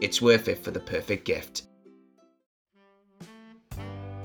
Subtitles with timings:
[0.00, 1.62] it's worth it for the perfect gift.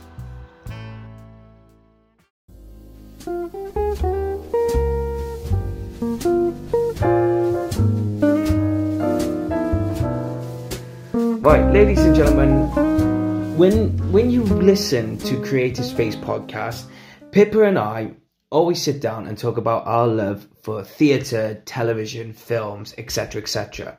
[11.42, 16.86] Right, ladies and gentlemen, when when you listen to Creative Space podcast,
[17.32, 18.16] Pippa and I
[18.56, 23.98] always sit down and talk about our love for theatre, television, films, etc., etc.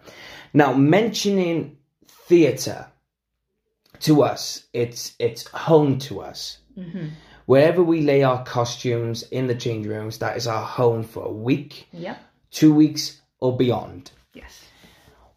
[0.54, 1.76] Now, mentioning
[2.08, 2.86] theatre
[4.00, 6.58] to us, it's it's home to us.
[6.76, 7.08] Mm-hmm.
[7.44, 11.30] Wherever we lay our costumes in the change rooms, that is our home for a
[11.32, 12.18] week, Yep.
[12.50, 14.10] two weeks, or beyond.
[14.32, 14.64] Yes.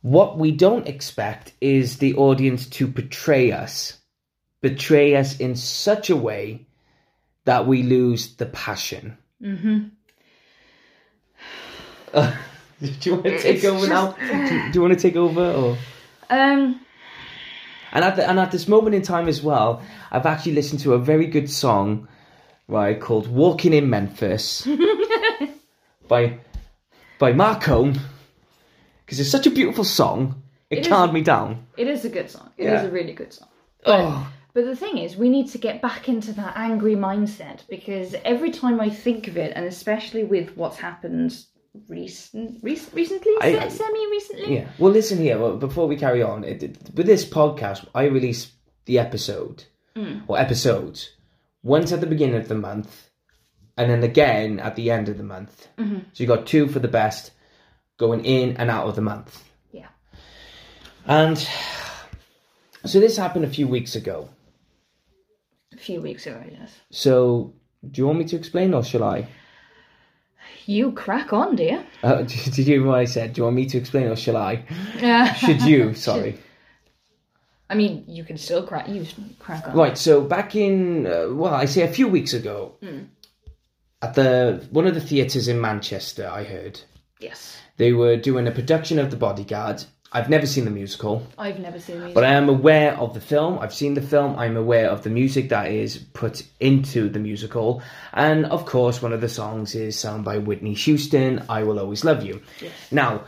[0.01, 3.97] What we don't expect is the audience to portray us,
[4.61, 6.65] betray us in such a way
[7.45, 9.17] that we lose the passion.
[9.41, 9.79] Mm-hmm.
[12.81, 14.11] do you want to take It's over now?
[14.19, 15.77] Do, do you want to take over, or
[16.29, 16.79] Um.
[17.91, 20.93] and at the, and at this moment in time as well, I've actually listened to
[20.93, 22.07] a very good song,
[22.67, 24.67] right, called "Walking in Memphis"
[26.07, 26.39] by
[27.19, 27.99] by Marc Cohn,
[29.05, 30.41] because it's such a beautiful song.
[30.69, 30.87] It, It is.
[30.87, 31.65] calmed me down.
[31.77, 32.51] It is a good song.
[32.57, 32.83] It is Yeah.
[32.83, 33.47] a really good song.
[33.83, 34.27] But, Oh.
[34.53, 38.51] But the thing is, we need to get back into that angry mindset because every
[38.51, 41.37] time I think of it, and especially with what's happened
[41.87, 44.67] recent, rec- recently, I- semi-recently, Yeah.
[44.79, 45.37] Well, listen here.
[45.39, 48.51] Well, before we carry on, it, it- with this podcast, I release
[48.85, 49.65] the episode
[49.95, 50.23] mm.
[50.27, 51.11] or episodes
[51.61, 53.09] once at the beginning of the month,
[53.77, 55.67] and then again at the end of the month.
[55.77, 55.99] Mm-hmm.
[56.13, 57.31] So you got two for the best
[57.97, 59.43] going in and out of the month.
[59.71, 59.87] yeah.
[61.05, 61.37] And
[62.85, 64.29] so this happened a few weeks ago.
[65.79, 66.71] Few weeks ago, yes.
[66.91, 67.53] So
[67.89, 69.27] do you want me to explain or shall I?
[70.65, 71.83] You crack on, dear.
[72.03, 73.33] Uh, did you hear what I said?
[73.33, 74.65] Do you want me to explain or shall I?
[74.99, 75.33] Yeah.
[75.33, 75.93] Should you?
[76.09, 76.37] Sorry.
[77.69, 78.87] I mean, you can still crack.
[78.89, 79.05] You
[79.37, 79.75] crack on.
[79.75, 82.73] Right, so back in uh, well, I say a few weeks ago,
[84.01, 86.81] at the one of the theatres in Manchester, I heard
[87.19, 87.57] Yes.
[87.77, 89.83] they were doing a production of The Bodyguard.
[90.11, 92.13] I've never seen the musical, I've never seen these.
[92.15, 93.59] but I am aware of the film.
[93.59, 94.35] I've seen the film.
[94.37, 97.83] I'm aware of the music that is put into the musical,
[98.13, 101.43] and of course, one of the songs is sung by Whitney Houston.
[101.47, 102.41] I will always love you.
[102.91, 103.25] Now,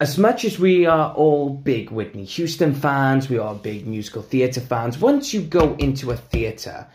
[0.00, 4.60] as much as we are all big Whitney Houston fans, we are big musical theatre
[4.60, 6.88] fans, once you go into a theatre,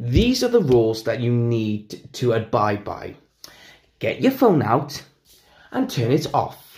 [0.00, 3.14] these are the rules that you need to abide by.
[4.00, 5.00] Get your phone out
[5.70, 6.69] and turn it off.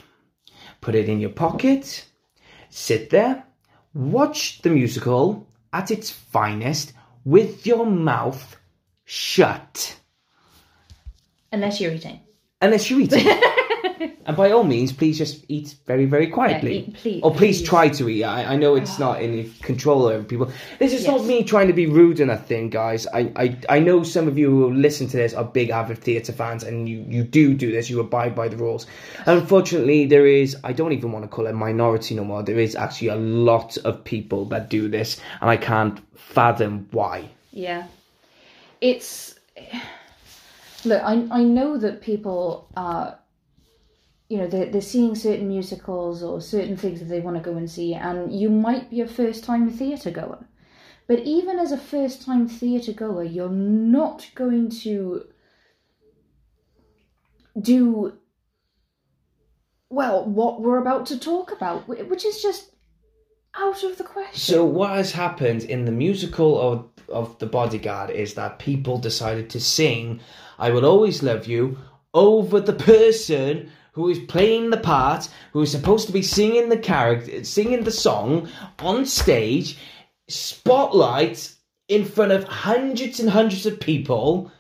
[0.82, 2.04] Put it in your pocket,
[2.68, 3.44] sit there,
[3.94, 6.92] watch the musical at its finest
[7.24, 8.56] with your mouth
[9.04, 9.96] shut.
[11.52, 12.20] Unless you're eating.
[12.60, 13.26] unless you're eating.
[14.26, 16.78] and by all means, please just eat very, very quietly.
[16.78, 17.68] eat, please- or please, please.
[17.68, 18.24] try to eat.
[18.24, 19.06] I, I know it's ah.
[19.06, 20.50] not in control over people.
[20.78, 23.06] This is not me trying to be rude or nothing, guys.
[23.08, 26.32] I, I, I know some of you who listen to this are big avid theatre
[26.32, 27.90] fans, and you, you do do this.
[27.90, 28.86] You abide by the rules.
[29.26, 30.56] Unfortunately, there is.
[30.64, 32.42] I don't even want to call it a minority no more.
[32.42, 37.28] There is actually a lot of people that do this, and I can't fathom why.
[37.50, 37.86] Yeah.
[38.80, 39.38] It's
[40.84, 43.18] look, I I know that people are
[44.32, 47.54] you know, they're, they're seeing certain musicals or certain things that they want to go
[47.58, 50.46] and see, and you might be a first time theatre goer.
[51.06, 55.26] But even as a first time theatre goer, you're not going to
[57.60, 58.14] do
[59.90, 62.70] well what we're about to talk about, which is just
[63.54, 64.54] out of the question.
[64.54, 69.50] So what has happened in the musical of of The Bodyguard is that people decided
[69.50, 70.20] to sing
[70.58, 71.76] "I Will Always Love You"
[72.14, 76.76] over the person who is playing the part, who is supposed to be singing the
[76.78, 78.48] character, singing the song
[78.78, 79.78] on stage,
[80.28, 81.54] spotlight
[81.88, 84.50] in front of hundreds and hundreds of people.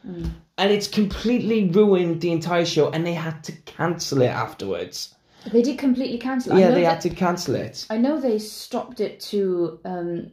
[0.58, 5.14] And it's completely ruined the entire show, and they had to cancel it afterwards.
[5.50, 6.52] They did completely cancel.
[6.56, 6.60] it.
[6.60, 7.86] Yeah, they had to cancel it.
[7.90, 10.30] I know they stopped it to um,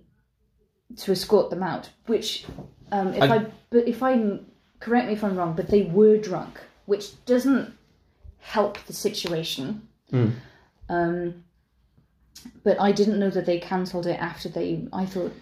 [0.97, 1.89] to escort them out.
[2.07, 2.45] Which,
[2.91, 4.45] um, if I, I- but if I'm
[4.81, 7.73] correct me if I'm wrong, but they were drunk, which doesn't
[8.39, 9.87] help the situation.
[10.09, 10.29] Hmm.
[10.89, 11.43] Um,
[12.63, 14.87] but I didn't know that they cancelled it after they.
[14.93, 15.33] I thought,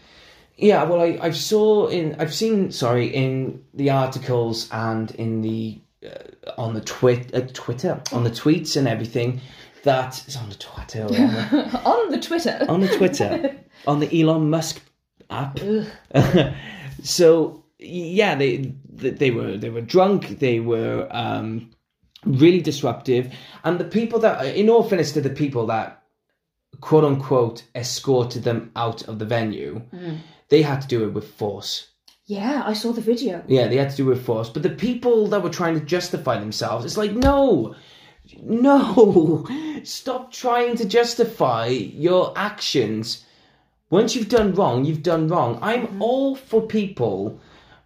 [0.58, 5.80] Yeah, well, I I saw in I've seen sorry in the articles and in the
[6.06, 9.42] uh, on the twit uh, Twitter on the tweets and everything
[9.84, 12.66] that it's on the Twitter on the, on the Twitter.
[12.68, 13.56] on the Twitter
[13.88, 14.82] on the Elon Musk
[15.30, 15.60] app.
[17.04, 20.40] so yeah, they they were they were drunk.
[20.40, 21.72] They were um,
[22.26, 23.34] really disruptive,
[23.64, 26.04] and the people that, in all fairness to the people that
[26.82, 30.20] quote unquote escorted them out of the venue, mm.
[30.50, 31.88] they had to do it with force.
[32.26, 33.44] yeah, I saw the video.
[33.48, 34.50] Yeah, they had to do it with force.
[34.50, 37.76] But the people that were trying to justify themselves, it's like, no,
[38.42, 39.48] no,
[39.84, 43.26] stop trying to justify your actions.
[43.90, 45.58] Once you've done wrong, you've done wrong.
[45.62, 46.02] I'm mm-hmm.
[46.02, 47.40] all for people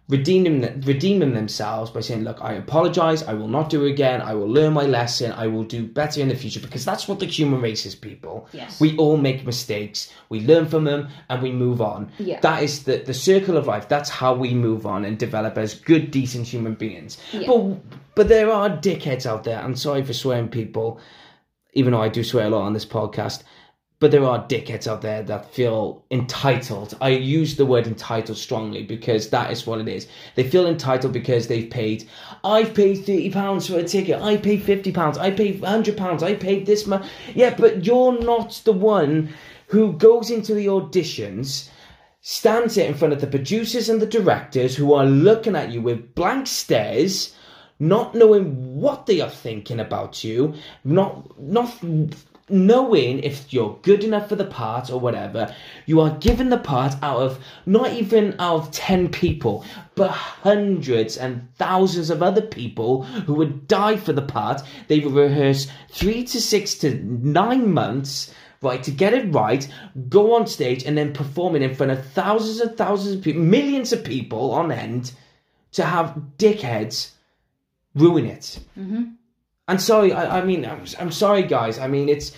[0.08, 3.22] redeeming redeeming themselves by saying, "Look, I apologize.
[3.22, 4.20] I will not do it again.
[4.20, 5.32] I will learn my lesson.
[5.32, 8.48] I will do better in the future." Because that's what the human race is, people.
[8.52, 8.80] Yes.
[8.80, 10.12] We all make mistakes.
[10.28, 12.10] We learn from them and we move on.
[12.18, 12.40] Yeah.
[12.40, 13.88] That is the the circle of life.
[13.88, 17.18] That's how we move on and develop as good, decent human beings.
[17.32, 17.46] Yeah.
[17.46, 17.76] But
[18.14, 19.60] but there are dickheads out there.
[19.60, 21.00] I'm sorry for swearing, people.
[21.74, 23.44] Even though I do swear a lot on this podcast.
[24.02, 26.96] But there are dickheads out there that feel entitled.
[27.00, 30.08] I use the word entitled strongly because that is what it is.
[30.34, 32.08] They feel entitled because they've paid.
[32.42, 34.20] I've paid thirty pounds for a ticket.
[34.20, 35.18] I paid fifty pounds.
[35.18, 36.24] I paid hundred pounds.
[36.24, 37.06] I paid this much.
[37.32, 39.28] Yeah, but you're not the one
[39.68, 41.70] who goes into the auditions,
[42.22, 45.80] stands there in front of the producers and the directors who are looking at you
[45.80, 47.36] with blank stares,
[47.78, 51.72] not knowing what they are thinking about you, not not
[52.52, 55.54] knowing if you're good enough for the part or whatever.
[55.86, 59.64] You are given the part out of not even out of 10 people,
[59.94, 64.62] but hundreds and thousands of other people who would die for the part.
[64.88, 68.32] They would rehearse three to six to nine months
[68.62, 69.66] right, to get it right,
[70.08, 73.42] go on stage and then perform it in front of thousands and thousands of people,
[73.42, 75.12] millions of people on end,
[75.72, 77.10] to have dickheads
[77.94, 78.60] ruin it.
[78.78, 79.04] Mm-hmm.
[79.72, 81.78] And sorry, I, I mean, I'm, I'm sorry, guys.
[81.78, 82.32] I mean, it's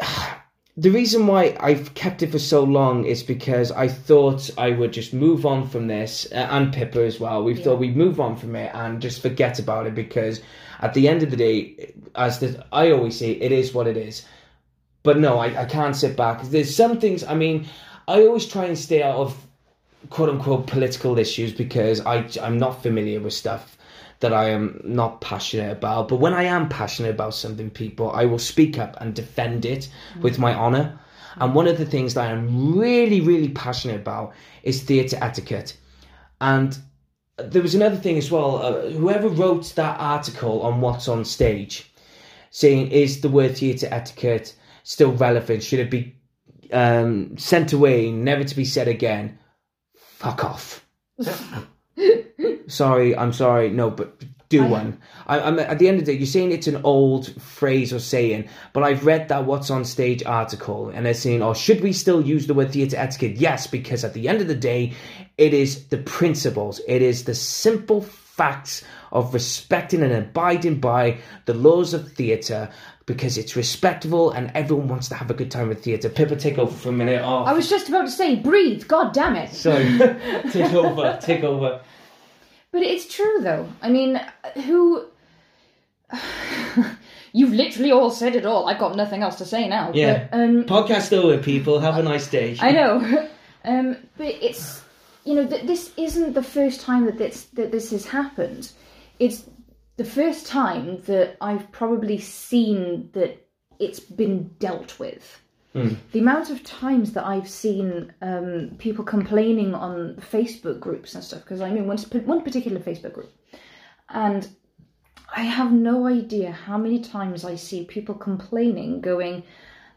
[0.76, 4.92] the reason why I've kept it for so long is because I thought I would
[4.92, 7.44] just move on from this, uh, and Pippa as well.
[7.44, 10.40] We thought we'd move on from it and just forget about it because
[10.80, 13.96] at the end of the day, as the, I always say, it is what it
[13.96, 14.26] is.
[15.04, 16.42] But no, I, I can't sit back.
[16.42, 17.22] There's some things.
[17.22, 17.68] I mean,
[18.08, 19.46] I always try and stay out of
[20.10, 23.78] quote unquote political issues because I I'm not familiar with stuff
[24.22, 26.08] that I am not passionate about.
[26.08, 29.88] But when I am passionate about something, people, I will speak up and defend it
[30.20, 30.98] with my honor.
[31.36, 35.76] And one of the things that I'm really, really passionate about is theatre etiquette.
[36.40, 36.78] And
[37.36, 38.56] there was another thing as well.
[38.62, 41.92] Uh, whoever wrote that article on what's on stage,
[42.50, 45.64] saying is the word theatre etiquette still relevant?
[45.64, 46.14] Should it be
[46.72, 49.38] um, sent away, never to be said again?
[49.96, 50.86] Fuck off.
[52.66, 53.70] sorry, I'm sorry.
[53.70, 54.98] No, but do I- one.
[55.26, 56.18] I, I'm at the end of the day.
[56.18, 60.22] You're saying it's an old phrase or saying, but I've read that what's on stage
[60.24, 64.04] article, and they're saying, "Oh, should we still use the word theatre etiquette?" Yes, because
[64.04, 64.92] at the end of the day,
[65.38, 66.80] it is the principles.
[66.86, 68.82] It is the simple facts
[69.12, 72.70] of respecting and abiding by the laws of theatre
[73.06, 76.08] because it's respectable and everyone wants to have a good time with theatre.
[76.08, 77.20] Pippa, take over for a minute.
[77.24, 78.86] Oh, I was just about to say, breathe.
[78.86, 79.52] God damn it.
[79.52, 79.84] sorry.
[80.50, 81.18] take over.
[81.20, 81.80] Take over.
[82.70, 83.68] But it's true, though.
[83.82, 84.20] I mean,
[84.64, 85.04] who?
[87.34, 88.68] You've literally all said it all.
[88.68, 89.90] I've got nothing else to say now.
[89.94, 90.28] Yeah.
[90.30, 91.80] But, um, Podcast over, people.
[91.80, 92.56] Have a nice day.
[92.60, 93.28] I know.
[93.64, 94.82] Um, but it's
[95.24, 98.72] you know th- this isn't the first time that this that this has happened.
[99.20, 99.44] It's
[99.96, 103.46] the first time that I've probably seen that
[103.78, 105.40] it's been dealt with.
[106.12, 111.40] The amount of times that I've seen um, people complaining on Facebook groups and stuff,
[111.40, 113.32] because I'm in one, one particular Facebook group,
[114.10, 114.46] and
[115.34, 119.44] I have no idea how many times I see people complaining, going,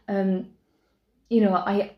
[0.08, 0.48] um,
[1.28, 1.92] you know, I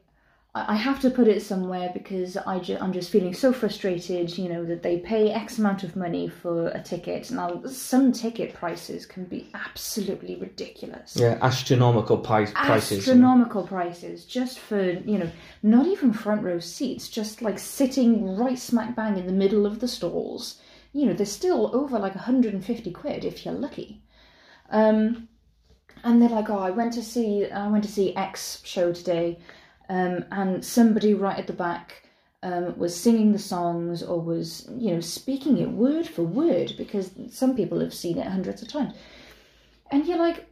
[0.55, 4.49] I have to put it somewhere because I ju- I'm just feeling so frustrated, you
[4.49, 7.31] know, that they pay X amount of money for a ticket.
[7.31, 11.17] Now, some ticket prices can be absolutely ridiculous.
[11.17, 13.01] Yeah, astronomical price, prices.
[13.01, 15.31] Astronomical prices just for, you know,
[15.63, 19.81] not even front row seats, just like sitting right smack bang in the middle of
[19.81, 20.61] the stalls.
[20.95, 24.03] You know, they're still over like 150 quid if you're lucky.
[24.71, 25.29] Um,
[26.05, 29.39] and they're like, oh, I went to see, I went to see X show today,
[29.89, 32.03] um, and somebody right at the back
[32.43, 37.11] um, was singing the songs or was, you know, speaking it word for word because
[37.31, 38.95] some people have seen it hundreds of times,
[39.91, 40.47] and you're like,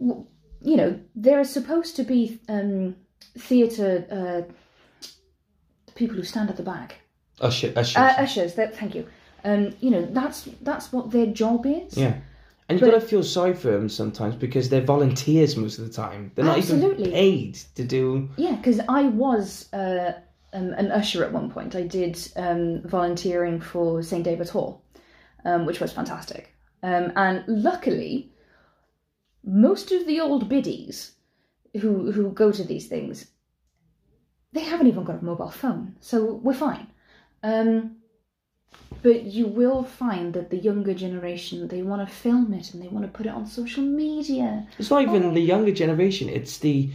[0.00, 0.26] w-
[0.62, 2.96] you know, there are supposed to be um,
[3.38, 4.06] theatre
[4.48, 4.52] uh,
[5.94, 6.96] people who stand at the back,
[7.40, 7.96] Usher, ushers.
[7.96, 8.54] uh, ushers.
[8.54, 9.06] Thank you.
[9.44, 11.96] Um, you know, that's that's what their job is.
[11.96, 12.16] yeah.
[12.68, 15.92] And you've got to feel sorry for them sometimes because they're volunteers most of the
[15.92, 16.32] time.
[16.34, 17.04] They're not Absolutely.
[17.04, 18.28] even paid to do.
[18.36, 20.14] Yeah, because I was uh,
[20.52, 21.76] um, an usher at one point.
[21.76, 24.84] I did um, volunteering for St David's Hall,
[25.44, 26.54] um, which was fantastic.
[26.82, 28.32] Um, and luckily,
[29.44, 31.12] most of the old biddies
[31.80, 33.26] who who go to these things,
[34.52, 36.88] they haven't even got a mobile phone, so we're fine.
[37.42, 37.95] Um,
[39.02, 42.88] but you will find that the younger generation they want to film it and they
[42.88, 44.66] want to put it on social media.
[44.78, 46.90] It's not even the younger generation, it's the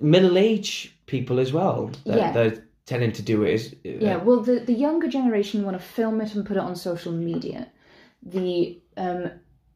[0.00, 2.32] middle aged people as well that Yeah.
[2.32, 3.54] they're tending to do it.
[3.54, 6.62] Is, uh, Yeah, well, the, the younger generation want to film it and put it
[6.62, 7.68] on social media.
[8.22, 9.30] The um,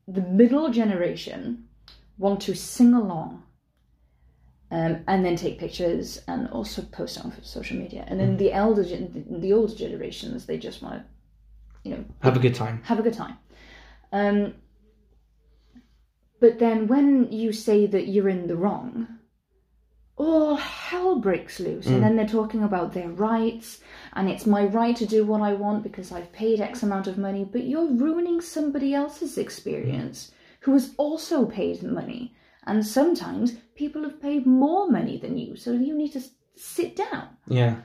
[0.07, 1.69] the middle generation
[2.17, 3.43] want to sing along,
[4.71, 8.05] um, and then take pictures and also post it on social media.
[8.09, 11.05] And then the elder, the older generations, they just want to,
[11.85, 12.83] you know, Have a good time.
[12.85, 13.37] have a good time.
[14.13, 14.55] Um,
[16.41, 19.09] but then when you say that you're in the wrong,
[20.17, 21.87] all hell breaks loose.
[21.87, 23.79] And then they're talking about their rights,
[24.15, 27.19] and it's my right to do what I want because I've paid X amount of
[27.19, 32.35] money, but you're ruining somebody else's experience who has also paid money.
[32.67, 36.21] And sometimes people have paid more money than you, so you need to
[36.57, 37.29] sit down.
[37.47, 37.77] Yeah.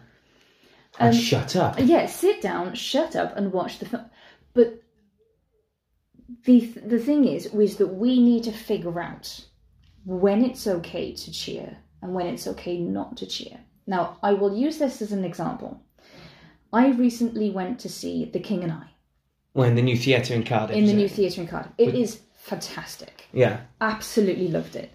[1.00, 1.76] And shut up.
[1.80, 4.06] Yeah, sit down, shut up, and watch the film.
[4.54, 4.82] But
[6.46, 9.44] the the thing is, is that we need to figure out
[10.06, 13.60] when it's okay to cheer and when it's okay not to cheer.
[13.88, 15.82] Now, I will use this as an example.
[16.72, 18.88] I recently went to see The King and I
[19.54, 20.76] Well, in the new theatre in Cardiff.
[20.76, 21.72] in the new theatre in Cardiff.
[21.78, 23.26] It is fantastic.
[23.34, 23.62] Yeah.
[23.82, 24.92] absolutely loved it.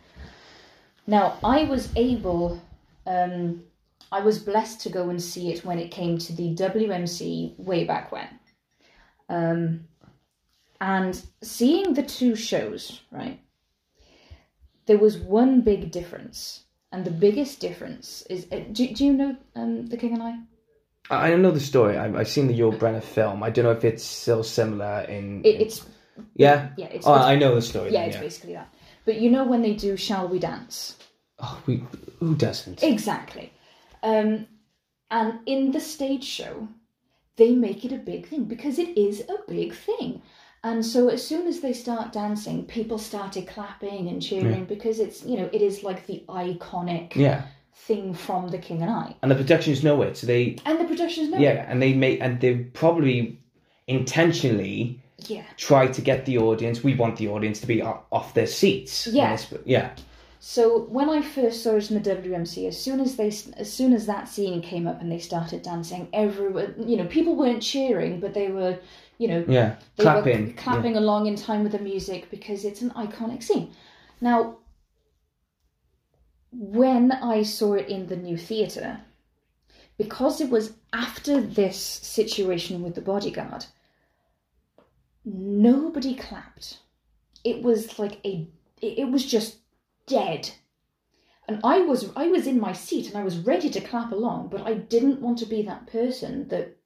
[1.07, 2.61] Now, I was able,
[3.07, 3.63] um,
[4.11, 7.85] I was blessed to go and see it when it came to the WMC way
[7.85, 8.29] back when.
[9.29, 9.81] Um,
[10.81, 13.41] and seeing the two shows, right,
[14.87, 16.65] there was one big difference.
[16.91, 20.39] And the biggest difference is uh, do, do you know um, The King and I?
[21.11, 21.99] I know the story.
[21.99, 23.43] I've, I've seen the Yul Brynner film.
[23.43, 25.43] I don't know if it's still similar in.
[25.45, 25.85] It, it's
[26.35, 26.71] yeah.
[26.77, 27.93] yeah, it's, Oh, I know the story.
[27.93, 28.73] yeah, then, it's basically that.
[29.05, 30.97] But you know when they do "Shall We Dance"?
[31.39, 31.85] Oh, we,
[32.19, 32.83] who doesn't?
[32.83, 33.53] Exactly.
[34.03, 34.47] Um,
[35.11, 36.69] and in the stage show,
[37.37, 40.23] they make it a big thing because it is a big thing.
[40.65, 45.25] And so as soon as they start dancing, people started clapping and cheering because it's,
[45.25, 47.43] you know, it is like the iconic yeah.
[47.73, 49.15] thing from The King and I.
[49.23, 51.39] And the productions know it, so they And the productions know.
[51.39, 53.39] yeah, and they make and they probably
[53.87, 55.45] intentionally Yeah.
[55.57, 56.83] try to get the audience.
[56.83, 59.07] We want the audience to be off their seats.
[59.07, 59.39] Yeah.
[59.65, 59.91] yeah.
[60.41, 63.93] So when I first saw it in the WMC, as soon as they, as soon
[63.93, 68.21] as that scene came up and they started dancing, everyone, you know, people weren't cheering,
[68.21, 68.79] but they were,
[69.19, 69.77] you know, Yeah.
[69.99, 70.55] Clapping.
[70.55, 73.73] clapping along in time with the music because it's an iconic scene.
[74.21, 74.59] Now,
[76.53, 79.01] when I saw it in the new theatre,
[79.97, 83.67] because it was after this situation with the bodyguard,
[85.25, 86.79] nobody clapped.
[87.43, 88.47] It was like a,
[88.81, 89.57] it was just
[90.09, 90.51] dead.
[91.47, 94.49] And I was I was in my seat and I was ready to clap along,
[94.49, 96.77] but I didn't want to be that person that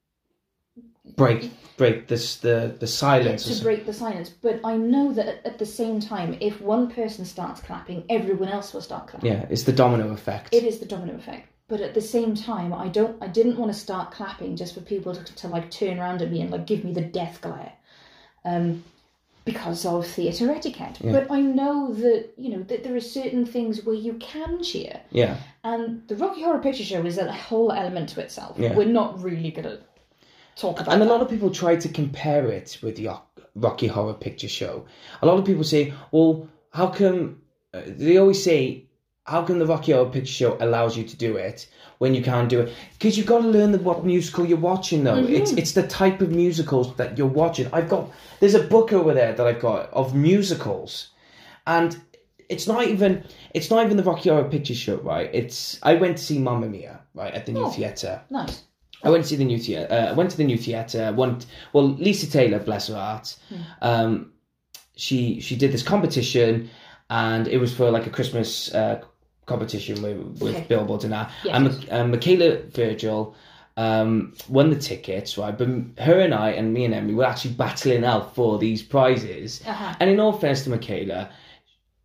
[1.17, 3.45] break break this the the silence.
[3.57, 4.29] to break the silence.
[4.29, 8.49] But I know that at- at the same time, if one person starts clapping, everyone
[8.49, 9.31] else will start clapping.
[9.31, 10.53] Yeah, it's the domino effect.
[10.53, 11.47] It is the domino effect.
[11.67, 13.21] But at the same time, I don't.
[13.21, 16.31] I didn't want to start clapping just for people to, to like turn around at
[16.31, 17.73] me and like give me the death glare,
[18.45, 18.83] um,
[19.45, 20.99] because of theatre etiquette.
[21.01, 21.11] Yeah.
[21.11, 25.01] But I know that you know that there are certain things where you can cheer,
[25.11, 28.57] Yeah, and the Rocky Horror Picture Show is a whole element to itself.
[28.57, 28.73] Yeah.
[28.75, 29.79] We're not really gonna
[30.55, 30.93] talk about.
[30.93, 31.11] and a that.
[31.11, 33.09] lot of people try to compare it with the
[33.55, 34.85] Rocky Horror Picture Show.
[35.21, 37.41] A lot of people say, "Well, how come?"
[37.73, 38.85] Uh, they always say,
[39.25, 41.67] "How can the Rocky Horror Picture Show allows you to do it
[41.99, 45.03] when you can't do it?" Because you've got to learn the, what musical you're watching.
[45.03, 47.67] Though it's it's the type of musicals that you're watching.
[47.73, 51.09] I've got there's a book over there that I've got of musicals,
[51.67, 51.97] and
[52.49, 55.29] it's not even it's not even the Rocky Horror Picture Show, right?
[55.33, 57.69] It's I went to see Mamma Mia right at the new Oh.
[57.69, 58.21] theatre.
[58.29, 58.63] nice.
[59.05, 59.87] I went to see the new theatre.
[59.93, 61.11] Uh, I went to the new theatre.
[61.11, 61.87] Went well.
[61.89, 63.35] Lisa Taylor, bless her heart,
[63.81, 64.31] um,
[64.95, 66.69] she she did this competition,
[67.09, 69.01] and it was for like a Christmas uh,
[69.45, 70.65] competition with with Okay.
[70.67, 71.31] billboards and that.
[71.43, 71.55] Yes.
[71.55, 73.35] And Mic- uh, Michaela Virgil
[73.75, 75.57] um, won the tickets, right?
[75.57, 75.67] But
[76.03, 79.61] her and I and me and Emily were actually battling out for these prizes.
[79.65, 79.95] Uh-huh.
[79.99, 81.29] And in all fairness to Michaela,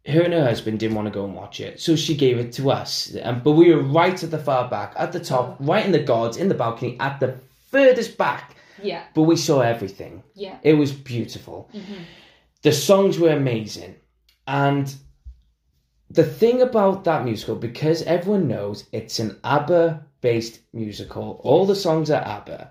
[0.07, 2.53] her and her husband didn't want to go and watch it, so she gave it
[2.55, 3.15] to us.
[3.23, 5.99] Um, but we were right at the far back, at the top, right in the
[6.03, 7.39] gods, in the balcony, at the
[7.71, 8.57] furthest back.
[8.83, 9.03] Yeah.
[9.13, 10.23] But we saw everything.
[10.35, 10.57] Yeah.
[10.63, 11.69] It was beautiful.
[12.63, 13.97] The songs were amazing.
[14.47, 14.95] And
[16.11, 21.77] the thing about that musical, because everyone knows it's an ABBA based musical, all the
[21.77, 22.71] songs are ABBA,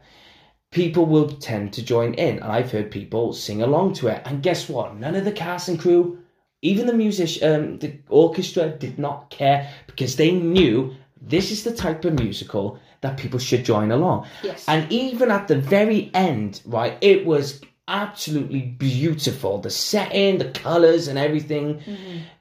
[0.71, 2.39] people will tend to join in.
[2.39, 4.21] And I've heard people sing along to it.
[4.25, 4.95] And guess what?
[4.97, 6.19] None of the cast and crew,
[6.61, 11.73] even the music, um, the orchestra, did not care because they knew this is the
[11.73, 14.25] type of musical that people should join along.
[14.43, 14.65] Yes.
[14.67, 19.59] And even at the very end, right, it was absolutely beautiful.
[19.59, 21.81] The setting, the colours, and everything.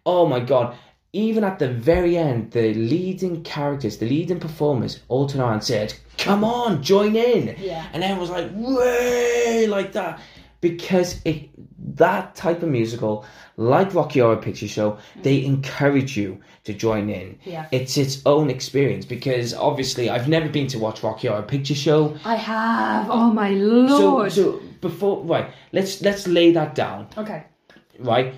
[0.05, 0.77] Oh my god.
[1.17, 5.65] Even at the very end, the leading characters, the leading performers, all turned around and
[5.65, 7.57] said, Come on, join in.
[7.59, 7.87] Yeah.
[7.93, 10.21] And everyone was like, Way like that.
[10.61, 11.49] Because it
[11.97, 13.25] that type of musical,
[13.57, 15.55] like Rocky Horror Picture Show, they mm-hmm.
[15.55, 17.39] encourage you to join in.
[17.45, 17.67] Yeah.
[17.73, 22.17] It's its own experience because obviously I've never been to watch Rocky Horror Picture Show.
[22.25, 23.09] I have.
[23.11, 24.33] Oh my lord.
[24.33, 27.09] So, so before right, let's let's lay that down.
[27.17, 27.45] okay.
[27.99, 28.35] Right,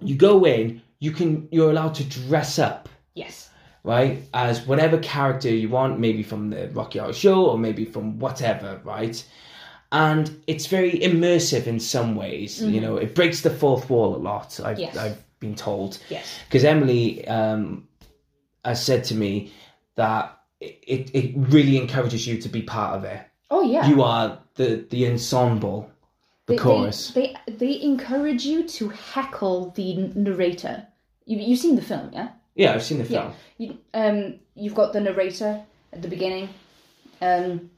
[0.00, 3.50] you go in, you can you're allowed to dress up, Yes.
[3.84, 8.18] right, as whatever character you want, maybe from the Rocky Horror Show or maybe from
[8.18, 9.24] whatever, right.
[9.90, 12.60] And it's very immersive in some ways.
[12.62, 14.60] You know, it breaks the fourth wall a lot.
[14.60, 14.96] I've Yes.
[14.98, 16.26] I've been told Yes.
[16.46, 17.88] because Emily um,
[18.64, 19.52] has said to me
[19.94, 23.20] that it, it really encourages you to be part of it.
[23.50, 23.88] Oh yeah.
[23.88, 25.90] You are the the ensemble,
[26.46, 27.12] the they, chorus.
[27.12, 30.86] They, they they encourage you to heckle the narrator.
[31.28, 32.30] You you've seen the film, yeah?
[32.58, 33.32] yeah, I've seen the film.
[33.58, 35.62] You, um, you've got the narrator
[35.92, 36.48] at the beginning.
[37.20, 37.70] Um,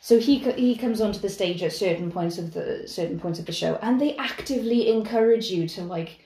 [0.00, 3.44] so he he comes onto the stage at certain points of the certain points of
[3.44, 6.20] the show, and they actively encourage you to like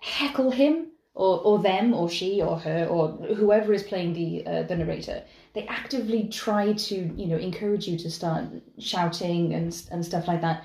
[0.00, 4.62] heckle him or or them or she or her or whoever is playing the uh,
[4.64, 5.24] the narrator.
[5.54, 8.44] They actively try to you know encourage you to start
[8.78, 10.64] shouting and and stuff like that.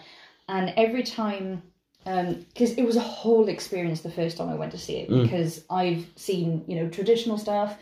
[0.49, 1.63] And every time
[2.03, 5.63] because it was a whole experience the first time I went to see it because
[5.69, 7.77] I've seen you know traditional stuff,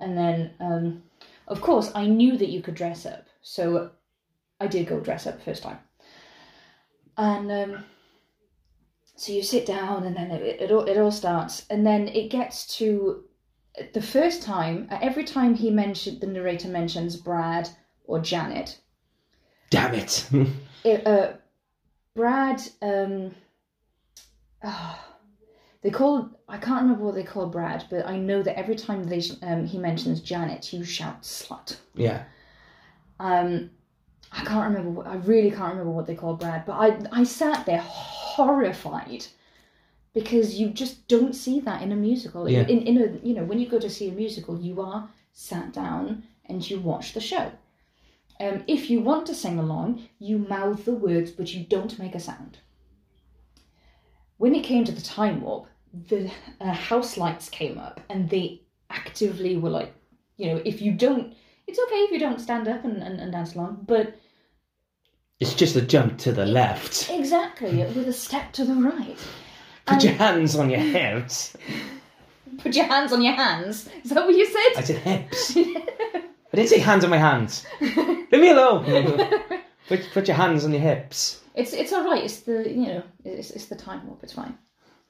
[0.00, 1.02] and then um,
[1.48, 3.90] of course I knew that you could dress up, so
[4.60, 5.78] I did go dress up the first time,
[7.16, 7.84] and um,
[9.16, 12.30] so you sit down and then it, it all it all starts, and then it
[12.30, 13.24] gets to
[13.94, 14.88] the first time.
[14.90, 17.68] Every time he mentioned the narrator mentions Brad
[18.04, 18.78] or Janet,
[19.72, 20.28] Damn it!
[20.84, 21.32] it, uh,
[22.14, 23.34] Brad, um,
[24.64, 24.98] ah,
[25.82, 29.04] they call I can't remember what they call Brad, but I know that every time
[29.04, 31.76] they um, he mentions Janet, you shout slut.
[31.94, 32.24] yeah,
[33.18, 33.70] Um,
[34.30, 34.90] I can't remember.
[34.90, 39.26] What, I really can't remember what they call Brad, but I I sat there horrified
[40.14, 42.48] because you just don't see that in a musical.
[42.48, 42.66] Yeah.
[42.66, 45.72] In in a you know when you go to see a musical, you are sat
[45.72, 47.52] down and you watch the show.
[48.40, 52.14] Um, if you want to sing along, you mouth the words, but you don't make
[52.14, 52.58] a sound.
[54.42, 55.68] When it came to the time warp,
[56.08, 56.28] the
[56.60, 59.94] uh, house lights came up, and they actively were like,
[60.36, 61.32] you know, if you don't,
[61.68, 64.16] it's okay if you don't stand up and, and, and dance along, but
[65.38, 67.08] It's just a jump to the left.
[67.08, 69.16] Exactly, with a step to the right.
[69.86, 71.56] Put And- your hands on your hips.
[72.58, 73.88] Put your hands on your hands.
[74.02, 74.72] Is that what you said?
[74.76, 74.86] I said?
[74.86, 75.56] said hips.
[76.52, 77.64] I didn't say hands on my hands.
[77.80, 78.84] Leave me alone.
[79.88, 81.41] put, put your hands on your hips.
[81.54, 82.24] It's it's all right.
[82.24, 84.22] It's the you know it's it's the time warp.
[84.22, 84.56] It's fine.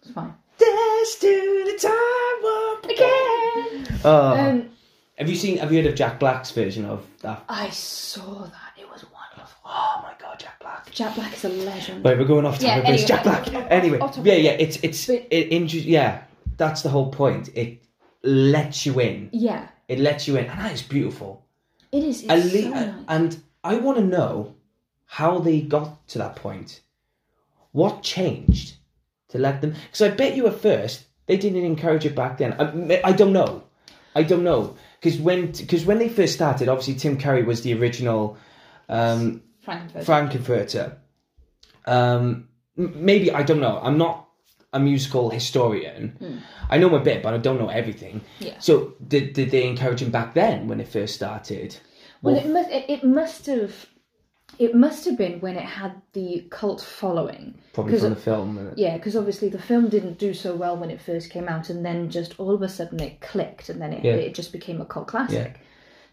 [0.03, 0.35] It's fine.
[0.59, 4.01] Dance to the time warp Again.
[4.05, 4.37] Oh.
[4.39, 4.71] Um,
[5.19, 5.59] have you seen?
[5.59, 7.45] Have you heard of Jack Black's version of that?
[7.49, 8.73] I saw that.
[8.81, 9.61] It was wonderful.
[9.65, 10.91] Oh my god, Jack Black.
[10.91, 12.03] Jack Black is a legend.
[12.05, 13.47] Wait, we're going off Yeah, topic, but it's Jack Black.
[13.49, 16.25] off- off- Anyway, off yeah, yeah, it's it's But- it, inju- yeah.
[16.57, 17.51] That's the whole point.
[17.55, 17.83] It
[18.23, 19.31] lets you in.
[19.33, 21.45] Yeah, It lets you in, and that is beautiful.
[21.93, 22.23] it is.
[22.23, 22.95] It's At so nice.
[23.09, 24.55] and I want to know
[25.13, 26.81] how they got to that point.
[27.73, 28.77] What changed
[29.29, 29.75] to let them?
[29.85, 32.55] Because I bet you at first they didn't encourage it back then.
[32.59, 33.63] I, I don't know.
[34.15, 37.75] I don't know because when because when they first started, obviously Tim Curry was the
[37.75, 38.39] original
[38.89, 40.05] um, Frankfurt.
[40.07, 40.97] Frank-N-Furter.
[41.85, 43.81] Um, maybe I don't know.
[43.83, 44.31] I'm not
[44.73, 46.43] a musical historian.
[46.71, 48.23] I know a bit, but I don't know everything.
[48.39, 48.59] Yeah.
[48.61, 51.77] So did did they encourage him back then when it first started?
[52.23, 53.92] Well, it must it, it must have
[54.63, 57.59] it must have been when it had the cult following.
[57.73, 58.73] Probably from the film.
[58.77, 61.85] Yeah, because obviously the film didn't do so well when it first came out, and
[61.85, 64.13] then just all of a sudden it clicked, and then it, Yeah.
[64.13, 65.59] it just became a cult classic.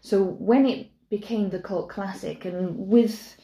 [0.00, 3.36] So when it became the cult classic, and with,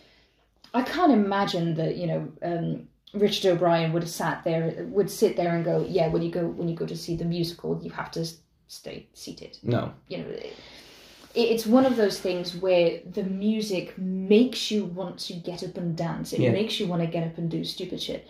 [0.75, 5.37] I can't imagine that you know um, Richard O'Brien would have sat there, would sit
[5.37, 7.91] there and go, yeah, when you go when you go to see the musical, you
[7.91, 8.27] have to
[8.67, 9.57] stay seated.
[9.63, 9.93] No.
[10.09, 10.27] You know,
[11.37, 15.97] it's one of those things where the music makes you want to get up and
[15.97, 16.33] dance.
[16.33, 16.53] It Yeah.
[16.53, 18.27] makes you want to get up and do stupid shit.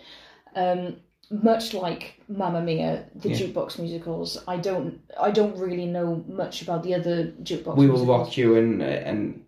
[0.55, 0.97] Um,
[1.29, 3.37] much like Mamma Mia, the Yeah.
[3.37, 4.43] jukebox musicals.
[4.47, 7.75] I don't, I don't really know much about the other jukebox.
[7.77, 8.07] we will musicals.
[8.27, 9.43] rock you and and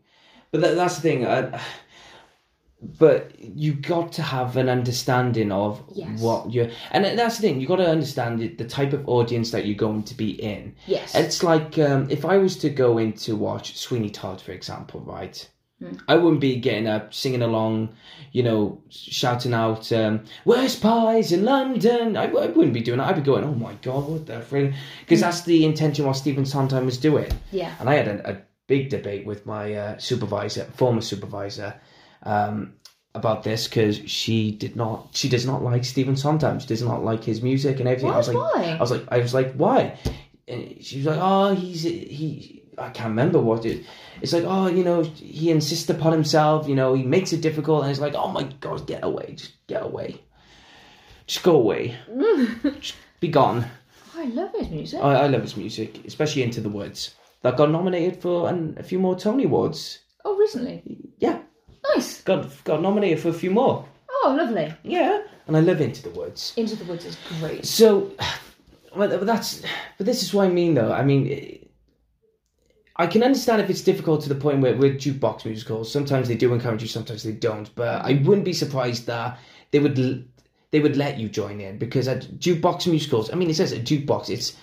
[0.52, 1.60] but that, that's the thing I,
[2.82, 6.22] but you got to have an understanding of Yes.
[6.22, 9.52] what you're and that's the thing you got to understand the, the type of audience
[9.52, 11.14] that you're going to be in Yes.
[11.14, 15.02] it's like um, if i was to go in to watch sweeney todd for example
[15.02, 15.50] right
[15.82, 15.96] Hmm.
[16.10, 17.96] I wouldn't be getting up, singing along,
[18.34, 23.08] you know, shouting out, um, "Worst pies in London." I, I wouldn't be doing that.
[23.08, 26.46] I'd be going, "Oh my god, what the frig?" Because that's the intention what Stephen
[26.46, 27.32] Sondheim was doing.
[27.54, 27.74] yeah.
[27.80, 28.38] And I had a, a
[28.68, 31.80] big debate with my uh, supervisor, former supervisor,
[32.24, 32.74] um,
[33.16, 36.60] about this because she did not, she does not like Stephen Sondheim.
[36.60, 38.12] She does not like his music and everything.
[38.12, 38.76] I was like, Why?
[38.78, 39.98] I was like, I was like, why?
[40.48, 42.64] And she was like, oh, he's he.
[42.78, 43.86] I can't remember what it.
[44.22, 46.68] It's like, oh, you know, he insists upon himself.
[46.68, 49.54] You know, he makes it difficult, and it's like, oh my god, get away, just
[49.68, 50.22] get away,
[51.28, 51.98] just go away,
[52.80, 53.66] just be gone.
[54.16, 55.02] I love his music.
[55.04, 57.16] I, I love his music, especially Into the Woods.
[57.42, 60.00] That got nominated for an, a few more Tony Awards.
[60.26, 60.82] oh, recently.
[61.20, 61.40] Yeah,
[61.96, 62.22] Nice.
[62.22, 63.86] got got nominated for a few more.
[64.24, 64.74] Oh, lovely.
[64.84, 66.54] Yeah, and I love Into the Woods.
[66.58, 67.66] Into the Woods is great.
[67.66, 68.12] So,
[68.96, 69.64] well, but that's
[69.98, 70.92] but this is what I mean though.
[70.92, 71.68] I mean,
[72.96, 76.36] I can understand if it's difficult to the point where with jukebox musicals, sometimes they
[76.36, 77.74] do encourage you, sometimes they don't.
[77.76, 79.40] But I wouldn't be surprised that
[79.72, 80.22] they would l-
[80.72, 83.80] they would let you join in because at jukebox musicals, I mean, it says a
[83.80, 84.30] jukebox.
[84.30, 84.58] It's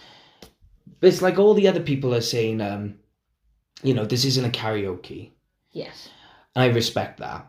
[1.03, 2.95] it's like all the other people are saying, um,
[3.83, 5.31] you know, this isn't a karaoke.
[5.73, 6.09] Yes.
[6.57, 7.47] And I respect that.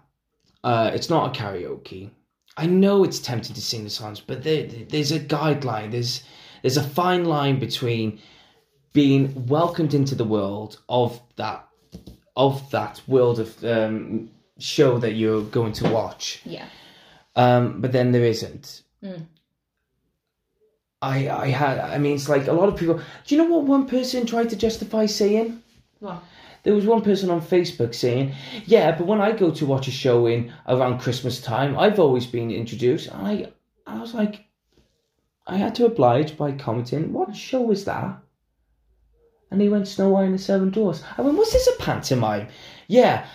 [0.64, 2.12] Uh, it's not a karaoke.
[2.58, 5.92] I know it's tempting to sing the songs, but there, there's a guideline.
[5.92, 6.24] There's
[6.62, 8.20] there's a fine line between
[8.94, 11.68] being welcomed into the world of that
[12.36, 16.66] of that world of um, show that you're going to watch, Yeah.
[17.36, 18.84] um, but then there isn't.
[19.04, 19.26] Mm.
[21.02, 22.96] I I had I mean it's like a lot of people.
[23.26, 25.62] Do you know what one person tried to justify saying?
[26.02, 26.24] Well,
[26.68, 28.34] There was one person on Facebook saying,
[28.66, 32.26] "Yeah, but when I go to watch a show in around Christmas time, I've always
[32.26, 33.48] been introduced." And I,
[33.86, 34.44] I was like,
[35.48, 38.20] I had to oblige by commenting, "What show is that?"
[39.50, 42.50] And he went, "Snow White and the Seven Dwarfs." I went, "Was this a pantomime?"
[42.90, 43.26] Yeah,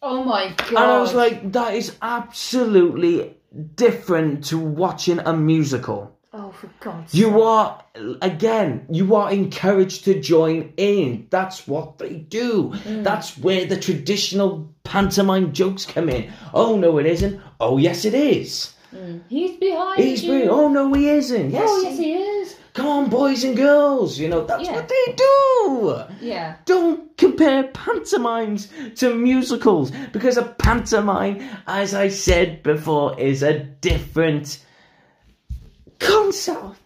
[0.00, 0.68] oh my god.
[0.68, 3.36] and I was like, "That is absolutely
[3.74, 7.82] different to watching a musical." Oh, for God's You are
[8.20, 11.26] again, you are encouraged to join in.
[11.30, 12.70] That's what they do.
[12.84, 13.04] Mm.
[13.04, 16.32] That's where the traditional pantomime jokes come in.
[16.54, 17.40] Oh no, it isn't.
[17.60, 18.74] Oh yes, it is.
[18.94, 19.22] Mm.
[19.28, 20.30] He's behind He's you.
[20.30, 20.50] brilliant.
[20.52, 21.46] Oh no, he isn't.
[21.46, 22.56] Oh, yes, oh, yes, he is.
[22.74, 24.18] come on, boys and girls.
[24.18, 24.72] You know that's Yeah.
[24.74, 26.02] what they do.
[26.20, 26.56] Yeah.
[26.66, 34.58] Don't compare pantomimes to musicals because a pantomime, as I said before, is a different
[36.02, 36.78] concept.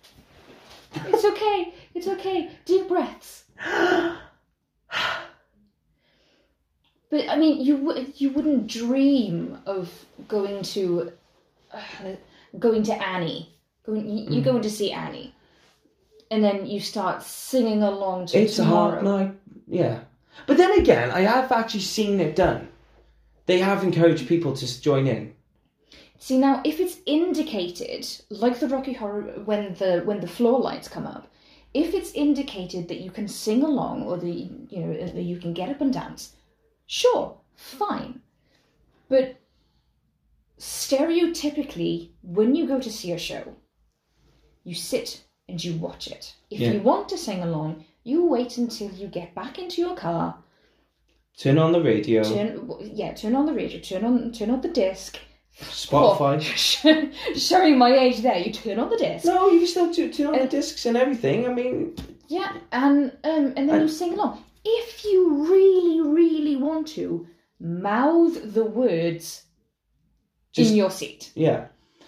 [0.95, 1.75] It's okay.
[1.95, 2.51] It's okay.
[2.65, 3.45] Deep breaths.
[7.11, 9.93] But I mean, you would you wouldn't dream of
[10.27, 11.13] going to
[11.73, 11.81] uh,
[12.59, 13.55] going to Annie.
[13.85, 14.33] Going, you, Mm.
[14.35, 15.33] you go to see Annie,
[16.33, 18.91] and then you start singing along to It's a tomorrow.
[18.91, 19.35] hard night.
[19.69, 20.01] Yeah.
[20.49, 22.69] But then again, I have actually seen it done.
[23.47, 25.36] They have encouraged people to s- join in.
[26.19, 30.89] See now, if it's indicated, like the Rocky Horror, when the when the floor lights
[30.89, 31.29] come up,
[31.75, 34.31] if it's indicated that you can sing along or the
[34.71, 36.33] you know that you can get up and dance,
[36.87, 38.21] sure, fine.
[39.09, 39.37] But
[40.59, 43.55] stereotypically, when you go to see a show,
[44.65, 46.35] you sit and you watch it.
[46.51, 46.73] If Yeah.
[46.73, 50.43] you want to sing along, you wait until you get back into your car,
[51.39, 54.69] Turn on the radio, turn yeah, turn on the radio, turn on turn on the
[54.69, 55.19] disc.
[55.61, 56.41] Spotify.
[57.37, 59.25] Showing my age there, you turn on the disc.
[59.25, 61.47] No, you can still tu- turn on the Uh, discs and everything.
[61.47, 61.95] I mean,
[62.29, 64.43] Yeah, and um, and then I- you sing along.
[64.65, 67.27] If you really, really want to,
[67.61, 69.45] mouth the words
[70.53, 71.67] Just- in your seat, yeah.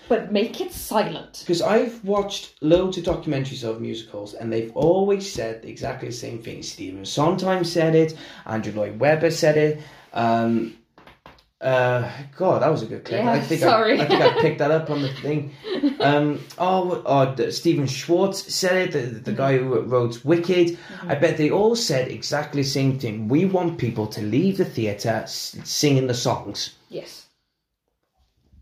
[0.08, 1.38] but make it silent.
[1.46, 6.42] Because I've watched loads of documentaries of musicals, and they've always said exactly the same
[6.42, 6.62] thing.
[6.62, 8.14] Stephen Sondheim said it.
[8.44, 9.78] Andrew Lloyd Webber said it.
[10.12, 10.77] Um,
[11.60, 13.22] uh, God, that was a good clip.
[13.24, 14.00] Yeah, I think sorry.
[14.00, 15.52] I, I think I picked that up on the thing.
[16.00, 19.24] Um, oh, oh the- Stephen Schwartz said it.
[19.24, 19.36] The, Mm-hmm.
[19.36, 20.78] guy who wrote Wicked.
[21.06, 23.28] I bet they all said exactly the same thing.
[23.28, 26.76] We want people to leave the theatre singing the songs.
[26.88, 27.26] Yes.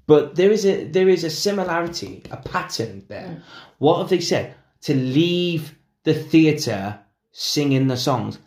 [0.07, 3.27] But there is a there is a similarity, a pattern there.
[3.29, 3.43] Mm.
[3.79, 4.55] What have they said?
[4.83, 7.01] To leave the theatre
[7.33, 8.39] singing the songs,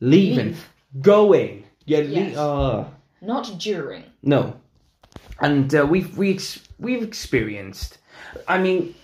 [0.00, 0.68] leaving, Leave.
[1.00, 1.64] going.
[1.86, 2.36] Yeah, Yes.
[2.36, 2.86] le- oh,
[3.20, 4.04] Not during.
[4.22, 4.60] no.
[5.40, 7.98] And uh, we've we ex- we've experienced.
[8.48, 8.94] I mean,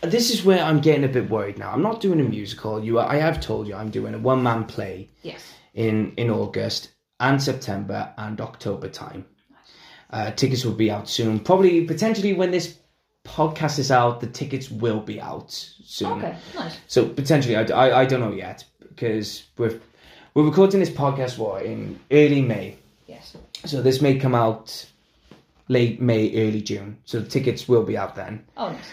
[0.00, 1.72] this is where I'm getting a bit worried now.
[1.72, 2.82] I'm not doing a musical.
[2.82, 5.42] You, I have told you, I'm doing a one man play Yes.
[5.74, 9.24] in in August and September and October time.
[10.10, 11.40] Uh, tickets will be out soon.
[11.40, 12.78] Probably, potentially, when this
[13.24, 16.12] podcast is out, the tickets will be out soon.
[16.18, 16.36] Okay.
[16.54, 16.78] Nice.
[16.86, 19.80] So potentially, I, I, I don't know yet because we're
[20.34, 22.76] we're recording this podcast what in early May.
[23.14, 23.36] Yes.
[23.64, 24.86] So this may come out
[25.68, 26.98] late May, early June.
[27.04, 28.44] So the tickets will be out then.
[28.56, 28.84] Oh, nice.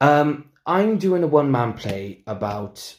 [0.00, 2.96] Um, I'm doing a one man play about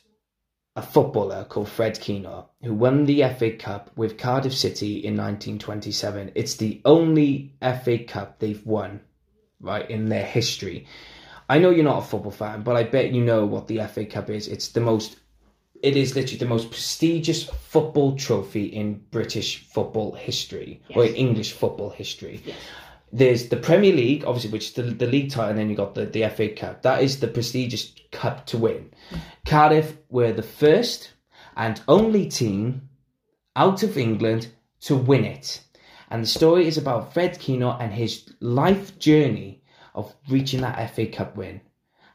[0.75, 6.31] a footballer called Fred Keenor who won the FA Cup with Cardiff City in 1927.
[6.35, 9.01] It's the only FA Cup they've won,
[9.59, 10.87] right, in their history.
[11.49, 14.05] I know you're not a football fan, but I bet you know what the FA
[14.05, 14.47] Cup is.
[14.47, 15.17] It's the most,
[15.83, 21.89] it is literally the most prestigious football trophy in British football history or English football
[21.89, 22.55] history Yes.
[23.11, 25.93] there's the Premier League, obviously, which is the, the league title, and then you got
[25.93, 26.81] the, the FA Cup.
[26.81, 28.89] That is the prestigious cup to win.
[29.45, 31.11] Cardiff were the first
[31.55, 32.89] and only team
[33.55, 34.47] out of England
[34.81, 35.61] to win it.
[36.09, 39.61] And the story is about Fred Keenor and his life journey
[39.93, 41.61] of reaching that FA Cup win.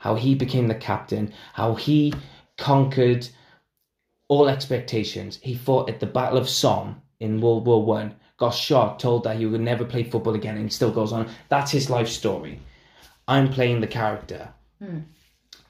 [0.00, 2.12] How he became the captain, how he
[2.57, 3.28] conquered
[4.28, 5.38] all expectations.
[5.42, 9.36] He fought at the Battle of Somme in World War One, got shot, told that
[9.36, 11.28] he would never play football again, and he still goes on.
[11.48, 12.60] That's his life story.
[13.26, 14.48] I'm playing the character,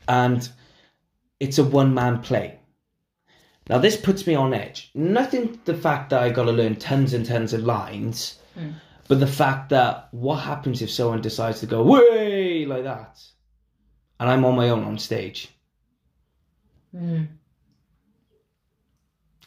[0.07, 0.49] and
[1.41, 2.59] it's a one man play.
[3.69, 4.91] Now this puts me on edge.
[4.95, 8.39] Nothing the fact that I got to learn tons and tons of lines,
[9.09, 13.21] but the fact that what happens if someone decides to go way like that,
[14.21, 15.49] and I'm on my own on stage.
[16.95, 17.29] Mm.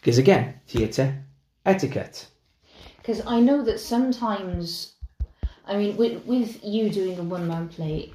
[0.01, 1.23] Because again, theatre
[1.65, 2.27] etiquette.
[2.97, 4.95] Because I know that sometimes,
[5.65, 8.13] I mean, with, with you doing a one man play,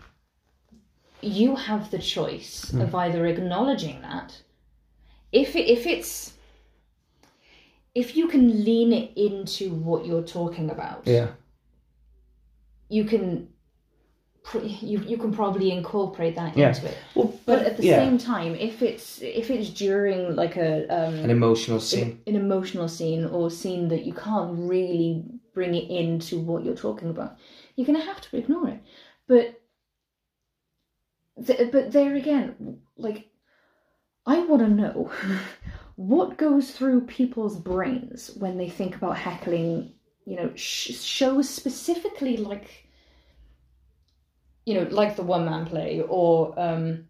[1.22, 2.80] you have the choice Hmm.
[2.82, 4.42] of either acknowledging that,
[5.32, 6.34] if it, if it's,
[7.94, 11.28] if you can lean it into what you're talking about, Yeah.
[12.88, 13.48] you can,
[14.54, 16.68] you you can probably incorporate that Yeah.
[16.68, 16.96] into it.
[17.14, 21.14] Well, But at the yeah, same time, if it's if it's during like a um,
[21.14, 22.20] an emotional scene.
[22.26, 27.10] an emotional scene or scene that you can't really bring it into what you're talking
[27.10, 27.36] about,
[27.74, 28.80] you're to have to ignore it.
[29.26, 29.60] But
[31.46, 33.28] th- but there again, like
[34.26, 35.10] I want to know
[35.96, 39.92] what goes through people's brains when they think about heckling,
[40.24, 42.85] you know, sh- shows specifically like
[44.66, 47.06] you know, like the one man play or um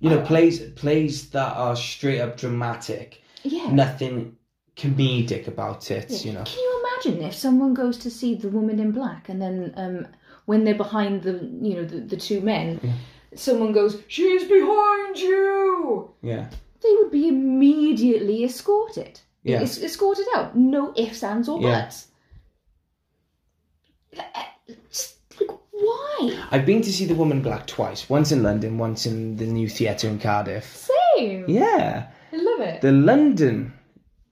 [0.00, 3.22] You know, plays plays that are straight up dramatic.
[3.42, 3.70] yeah.
[3.70, 4.36] Nothing
[4.76, 6.10] comedic about it.
[6.10, 6.18] Yeah.
[6.26, 6.44] You know.
[6.44, 10.06] Can you imagine if someone goes to see the woman in black and then um,
[10.46, 12.80] when they're behind the you know the, the two men,
[13.36, 16.48] someone goes, "She's behind you." Yeah.
[16.82, 19.20] They would be immediately escorted.
[19.42, 19.60] Yeah.
[19.60, 20.56] It's, it's sorted out.
[20.56, 22.08] No ifs, ands, or buts.
[24.16, 24.26] Like,
[25.80, 26.46] why?
[26.50, 28.08] I've been to see The Woman in Black twice.
[28.08, 30.88] Once in London, once in the new theatre in Cardiff.
[31.16, 31.44] Same.
[31.48, 32.08] Yeah.
[32.32, 32.80] I love it.
[32.80, 33.72] The London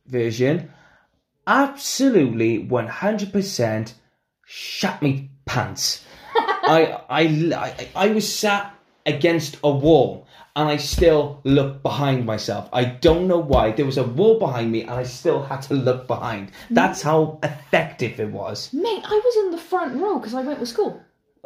[0.07, 0.71] version,
[1.47, 3.93] absolutely 100%
[4.47, 6.05] shat me pants.
[6.35, 7.23] I, I,
[7.55, 8.75] I, I was sat
[9.07, 12.69] against a wall and I still looked behind myself.
[12.73, 13.71] I don't know why.
[13.73, 16.51] There was a wall behind me and I still had to look behind.
[16.69, 18.73] That's how effective it was.
[18.73, 21.01] Mate, I was in the front row because I went to school.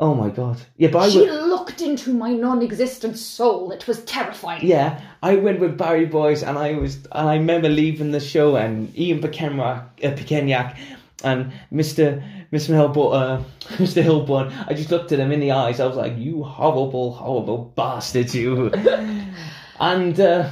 [0.05, 0.57] Oh my god.
[0.77, 1.31] Yeah, but I She would.
[1.55, 3.71] looked into my non-existent soul.
[3.71, 4.67] It was terrifying.
[4.67, 8.57] Yeah, I went with Barry Boys, and I was, and I remember leaving the show,
[8.57, 10.77] and Ian Pekenyak, uh, Pekenyak
[11.23, 12.07] and Mister
[12.53, 12.75] Mr.
[12.79, 13.45] Hillborn, uh,
[13.85, 14.03] Mr.
[14.03, 14.53] Hillborn.
[14.69, 15.79] I just looked at him in the eyes.
[15.79, 18.71] I was like, "You horrible, horrible bastard, you!"
[19.81, 20.51] and uh,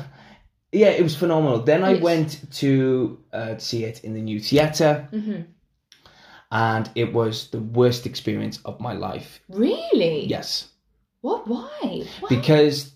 [0.73, 1.59] yeah, it was phenomenal.
[1.71, 2.03] Then I Yes.
[2.03, 2.31] went
[2.63, 5.09] to uh, see it in the new theater,
[6.51, 9.41] and it was the worst experience of my life.
[9.49, 10.27] Really?
[10.27, 10.69] Yes.
[11.21, 11.47] What?
[11.47, 12.05] Why?
[12.21, 12.29] Why?
[12.29, 12.93] because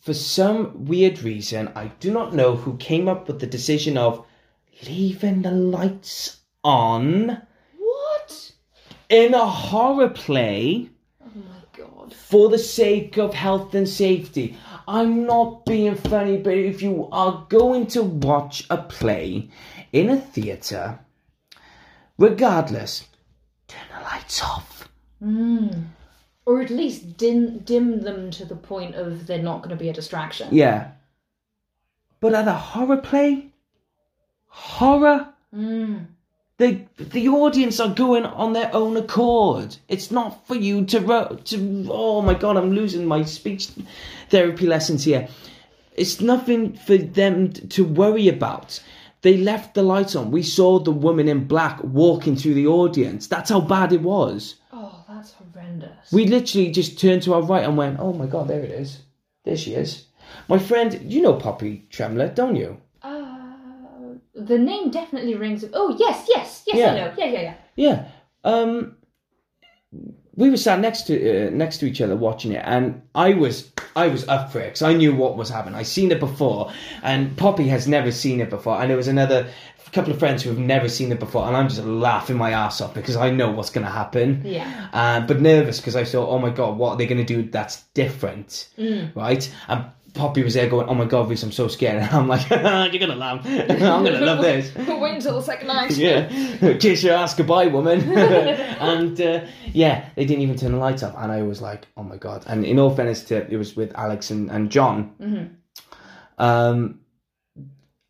[0.00, 4.24] for some weird reason, I do not know who came up with the decision of
[4.86, 7.42] leaving the lights on
[7.78, 8.52] What?
[9.08, 12.14] in a horror play Oh my god.
[12.14, 14.56] for the sake of health and safety.
[14.88, 19.48] I'm not being funny, but if you are going to watch a play
[19.92, 21.00] in a theatre,
[22.18, 23.06] regardless,
[23.68, 24.88] turn the lights off.
[26.46, 29.88] Or at least dim dim them to the point of they're not going to be
[29.88, 30.48] a distraction.
[30.52, 30.92] Yeah.
[32.20, 33.48] But at a horror play,
[34.48, 36.06] horror, Mm.
[36.58, 39.76] the the audience are going on their own accord.
[39.88, 41.86] It's not for you to ro- to.
[41.90, 43.68] Oh my god, I'm losing my speech
[44.28, 45.28] therapy lessons here.
[45.94, 48.80] It's nothing for them to worry about.
[49.22, 50.30] They left the lights on.
[50.30, 53.26] We saw the woman in black walking through the audience.
[53.26, 54.56] That's how bad it was.
[54.72, 56.12] Oh, that's horrendous.
[56.12, 59.02] We literally just turned to our right and went, "Oh my god, there it is.
[59.44, 60.06] There she is."
[60.48, 62.80] My friend, you know Poppy Tremler, don't you?
[63.02, 65.64] Uh, the name definitely rings.
[65.72, 66.76] Oh yes, yes, yes.
[66.76, 66.92] Yeah.
[66.92, 67.14] I know.
[67.16, 67.54] Yeah, yeah, yeah.
[67.76, 68.08] Yeah.
[68.44, 68.96] Um,
[70.34, 73.72] we were sat next to uh, next to each other watching it, and I was
[73.96, 75.74] I was up for it because I knew what was happening.
[75.74, 79.48] I seen it before, and Poppy has never seen it before, and there was another
[79.92, 82.80] couple of friends who have never seen it before, and I'm just laughing my ass
[82.80, 84.42] off because I know what's going to happen.
[84.44, 84.88] Yeah.
[84.92, 87.48] Uh, but nervous because I thought, oh my god, what are they going to do
[87.48, 88.68] that's different,
[89.14, 89.50] right?
[89.68, 92.48] And Poppy was there going, oh my god, Rhys, I'm so scared, and I'm like,
[92.50, 94.74] you're gonna laugh, I'm gonna love this.
[94.74, 95.92] Wait until the second night.
[95.92, 98.00] Yeah, kiss your ass goodbye, woman.
[98.10, 102.02] and uh, yeah, they didn't even turn the lights off, and I was like, oh
[102.02, 102.44] my god.
[102.46, 105.56] And in all fairness, to it was with Alex and, and John.
[106.38, 107.00] Um,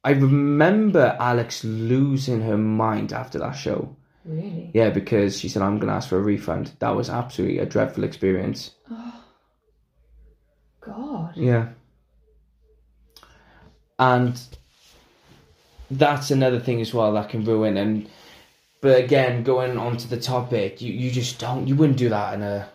[0.07, 3.97] I remember Alex losing her mind after that show.
[4.25, 4.71] Really?
[4.75, 6.73] Yeah, because she said, I'm to ask for a refund.
[6.81, 8.73] That was absolutely a dreadful experience.
[10.81, 11.33] God.
[11.37, 11.71] Yeah.
[13.99, 14.41] And
[15.91, 18.11] that's another thing as well that can ruin and
[18.81, 22.35] but again going on to the topic you, you just don't you wouldn't do that
[22.35, 22.69] in a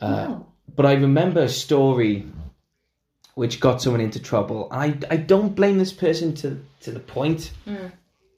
[0.00, 0.46] no.
[0.76, 2.24] but I remember a story
[3.36, 4.66] which got someone into trouble.
[4.70, 7.52] I I don't blame this person to to the point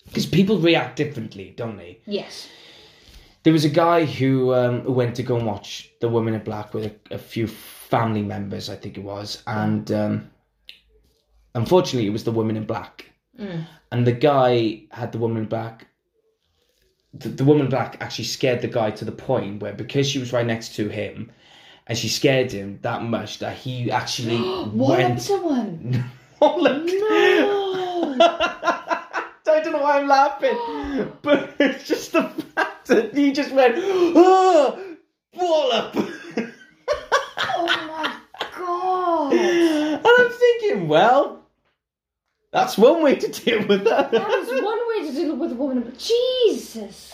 [0.04, 2.00] because people react differently, don't they?
[2.06, 2.48] Yes.
[3.44, 6.74] There was a guy who um, went to go and watch The Woman in Black
[6.74, 10.30] with a, a few family members, I think it was, and um,
[11.54, 13.64] unfortunately, it was The Woman in Black, mm.
[13.92, 15.86] and the guy had The Woman in Black.
[17.14, 20.18] The, the woman in black actually scared the guy to the point where because she
[20.18, 21.32] was right next to him,
[21.86, 24.36] and she scared him that much that he actually
[24.70, 25.20] What went.
[25.22, 26.04] to one?
[26.40, 26.84] Oh, look.
[26.86, 28.16] No.
[29.58, 33.74] I don't know why I'm laughing, but it's just the fact that he just went,
[33.76, 33.82] ah,
[34.14, 34.96] oh,
[35.34, 35.94] wallop.
[37.56, 38.16] oh my
[38.56, 39.32] god.
[39.32, 41.37] and I'm thinking, well,
[42.60, 44.10] that's one way to deal with that.
[44.10, 45.92] That is one way to deal with a woman.
[45.98, 47.12] Jesus.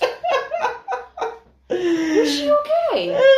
[1.70, 3.14] Was she okay?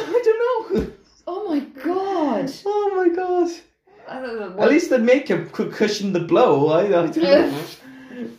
[0.00, 0.92] Uh, I don't know.
[1.26, 2.50] Oh my god.
[2.66, 3.50] Oh my god.
[4.58, 6.68] At least the makeup could cushion the blow.
[6.68, 7.62] I, I don't know.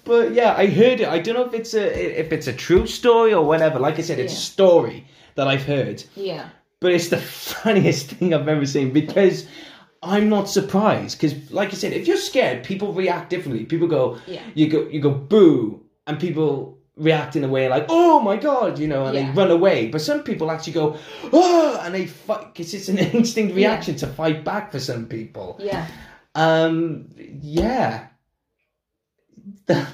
[0.04, 1.08] But yeah, I heard it.
[1.08, 3.80] I don't know if it's a if it's a true story or whatever.
[3.80, 4.42] Like I said, it's a Yeah.
[4.42, 6.04] story that I've heard.
[6.16, 6.50] yeah.
[6.82, 7.18] but it's the
[7.64, 9.48] funniest thing I've ever seen because
[10.04, 13.66] I'm not surprised because, like I said, if you're scared, people react differently.
[13.66, 14.42] People go, Yeah.
[14.56, 18.78] you go, you go boo, and people react in a way like, oh my god,
[18.80, 19.32] you know, and Yeah.
[19.32, 19.88] they run away.
[19.90, 20.98] But some people actually go,
[21.32, 25.58] oh, and they fight because it's an instinct reaction to fight back for some people.
[25.60, 25.86] Yeah.
[26.36, 27.08] Um,
[27.42, 28.08] yeah.
[29.68, 29.88] that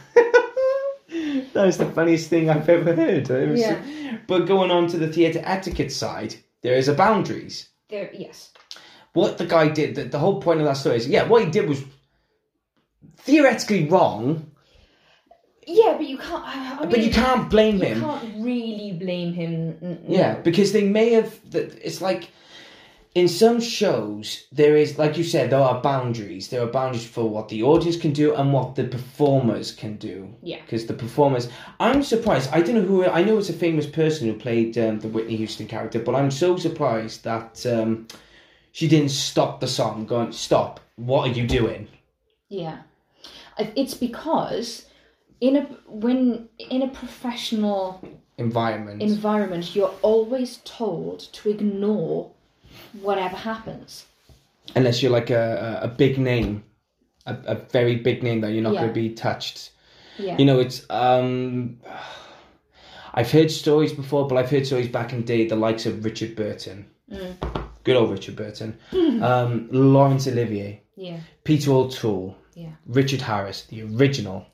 [1.53, 3.27] was the funniest thing I've ever heard.
[3.29, 3.81] Was- Yeah.
[4.27, 7.69] But going on to the theatre etiquette side, there is a boundaries.
[7.89, 8.51] There, yes.
[9.17, 11.49] What the guy did, the, the whole point of that story is, yeah, what he
[11.49, 11.81] did was
[13.25, 14.51] theoretically wrong,
[15.65, 16.43] Yeah, but you can't.
[16.45, 17.99] I mean, but you can't blame you him.
[18.01, 19.99] can't really blame him.
[20.07, 21.29] Yeah, because they may have.
[21.53, 22.29] It's like
[23.15, 26.47] in some shows there is, like you said, there are boundaries.
[26.49, 30.33] There are boundaries for what the audience can do and what the performers can do.
[30.43, 30.61] Yeah.
[30.61, 31.49] Because the performers,
[31.79, 32.49] I'm surprised.
[32.53, 33.05] I don't know who.
[33.05, 36.31] I know it's a famous person who played um, the Whitney Houston character, but I'm
[36.31, 38.07] so surprised that um,
[38.71, 40.05] she didn't stop the song.
[40.05, 40.79] Going, stop!
[40.95, 41.87] What are you doing?
[42.49, 42.79] Yeah,
[43.57, 44.85] it's because
[45.41, 48.01] in a when in a professional
[48.37, 49.01] Environment.
[49.01, 52.31] environment, you're always told to ignore
[53.01, 54.05] whatever happens.
[54.75, 56.63] Unless you're like a, a, big name,
[57.25, 58.81] a, a very big name that you're not Yeah.
[58.81, 59.71] going to be touched.
[60.19, 60.37] Yeah.
[60.37, 61.79] You know, it's um,
[63.13, 66.05] I've heard stories before, but I've heard stories back in the day, the likes of
[66.05, 66.85] Richard Burton,
[67.87, 68.77] good old Richard Burton,
[69.23, 71.19] um, Laurence Olivier, yeah.
[71.45, 72.71] Peter O'Toole, Yeah.
[72.85, 74.45] Richard Harris, the original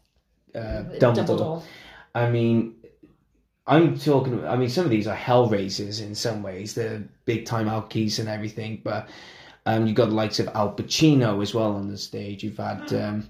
[0.55, 1.63] uh, Dumbledore.
[2.13, 2.75] I mean,
[3.65, 4.45] I'm talking.
[4.45, 6.75] I mean, some of these are hellraisers in some ways.
[6.75, 9.09] They're big time alkies and everything, but
[9.65, 12.43] um, you've got the likes of Al Pacino as well on the stage.
[12.43, 13.27] You've had um,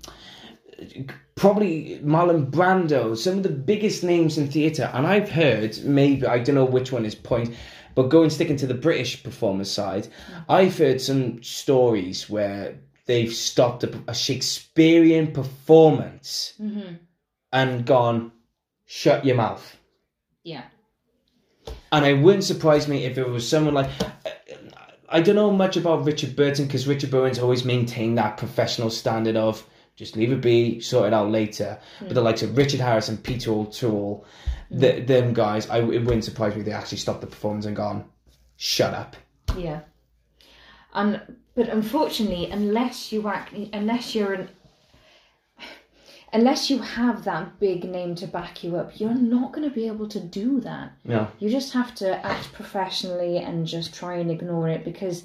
[1.36, 4.90] probably Marlon Brando, some of the biggest names in theatre.
[4.94, 7.56] And I've heard maybe I don't know which one is point,
[7.96, 10.52] but going sticking to the British performance side, mm-hmm.
[10.52, 16.96] I've heard some stories where they've stopped a, a Shakespearean performance mm-hmm.
[17.52, 18.32] and gone,
[18.86, 19.78] shut your mouth.
[20.44, 20.64] Yeah.
[21.92, 23.90] And it wouldn't surprise me if it was someone like.
[25.10, 29.36] I don't know much about Richard Burton because Richard Burton's always maintained that professional standard
[29.36, 29.64] of
[29.96, 31.80] just leave it be, sort it out later.
[32.00, 32.26] But the hmm.
[32.26, 34.26] likes of Richard Harris and Peter O'Toole,
[34.70, 34.80] hmm.
[34.80, 37.76] the, them guys, I, it wouldn't surprise me if they actually stopped the performance and
[37.76, 38.06] gone,
[38.58, 39.16] shut up.
[39.58, 39.82] Yeah.
[40.94, 41.22] And
[41.56, 44.50] but unfortunately, unless you act, unless you're an,
[46.32, 49.88] unless you have that big name to back you up, you're not going to be
[49.88, 50.92] able to do that.
[51.04, 51.28] No.
[51.40, 55.24] You just have to act professionally and just try and ignore it because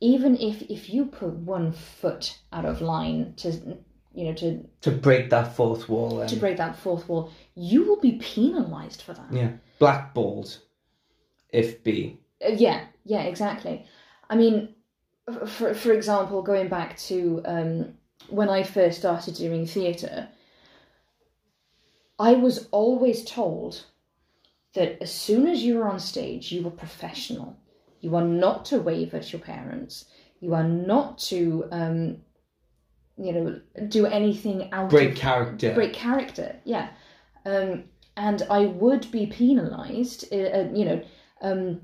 [0.00, 3.78] even if if you put one foot out of line to
[4.16, 6.20] you know to To break that fourth wall.
[6.20, 9.30] And, to break that fourth wall, you will be penalized for that.
[9.30, 9.50] yeah.
[9.78, 10.58] Blackballed,
[11.50, 12.18] if be.
[12.44, 13.84] Uh, yeah, yeah, exactly.
[14.30, 14.74] I mean,
[15.46, 17.94] for for example, going back to um,
[18.30, 20.28] when I first started doing theatre,
[22.18, 23.84] I was always told
[24.74, 27.58] that as soon as you were on stage, you were professional.
[28.00, 30.06] You are not to wave at your parents.
[30.40, 32.18] You are not to, um,
[33.16, 35.74] you know, do anything out Break of character.
[35.74, 36.56] break character.
[36.64, 36.88] Yeah,
[37.44, 37.84] um,
[38.16, 40.32] and I would be penalised.
[40.32, 41.02] Uh, uh, you know,
[41.40, 41.80] um,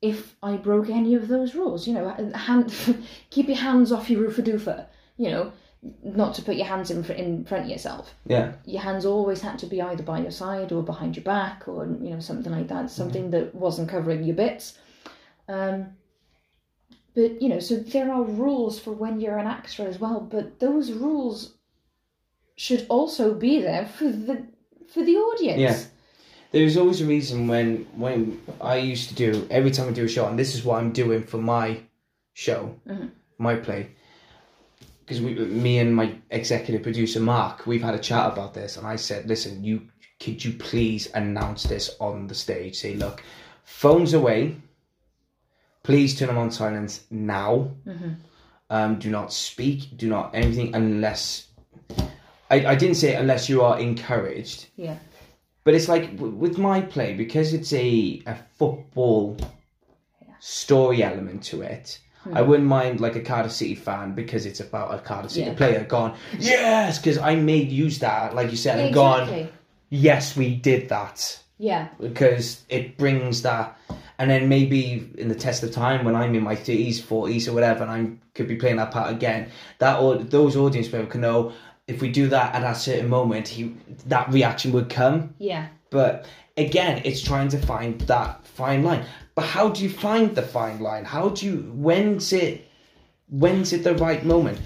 [0.00, 1.86] if I broke any of those rules.
[1.86, 2.74] You know, hand,
[3.30, 4.86] keep your hands off your roofer doofa.
[5.16, 5.52] You know,
[6.02, 8.14] not to put your hands in in front of yourself.
[8.26, 8.52] Yeah.
[8.64, 11.86] Your hands always had to be either by your side or behind your back, or
[11.86, 12.90] you know something like that.
[12.90, 14.78] Something that wasn't covering your bits.
[15.48, 15.88] Um,
[17.18, 20.20] but you know, so there are rules for when you're an actor as well.
[20.20, 21.54] But those rules
[22.54, 24.46] should also be there for the
[24.92, 25.60] for the audience.
[25.60, 25.78] Yeah.
[26.52, 30.08] There's always a reason when when I used to do every time I do a
[30.08, 31.80] show, and this is what I'm doing for my
[32.34, 33.08] show, mm-hmm.
[33.38, 33.90] my play.
[35.00, 38.94] Because me and my executive producer Mark, we've had a chat about this, and I
[38.94, 39.88] said, "Listen, you
[40.20, 42.76] could you please announce this on the stage?
[42.76, 43.24] Say, look,
[43.64, 44.56] phones away.
[45.88, 47.70] Please turn them on silence now.
[48.70, 49.96] Um, do not speak.
[49.96, 51.46] Do not anything unless."
[52.50, 54.66] I, I didn't say unless you are encouraged.
[54.76, 54.96] Yeah.
[55.64, 59.38] But it's like w- with my play because it's a a football
[60.40, 61.98] story element to it.
[62.34, 65.54] I wouldn't mind like a Cardiff City fan because it's about a Cardiff City Yeah.
[65.54, 69.42] player gone yes because I made use that like you said and exactly.
[69.44, 69.48] gone
[69.88, 71.88] yes we did that Yeah.
[71.98, 73.78] because it brings that
[74.18, 77.52] and then maybe in the test of time when I'm in my 30s 40s or
[77.52, 81.20] whatever and I could be playing that part again that or those audience members can
[81.20, 81.52] know
[81.86, 83.74] if we do that at a certain moment he
[84.06, 85.68] that reaction would come Yeah.
[85.90, 89.04] but again, it's trying to find that fine line.
[89.36, 91.04] But how do you find the fine line?
[91.04, 92.66] How do you when's it
[93.30, 94.60] when's it the right moment?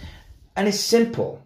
[0.56, 1.42] And it's simple.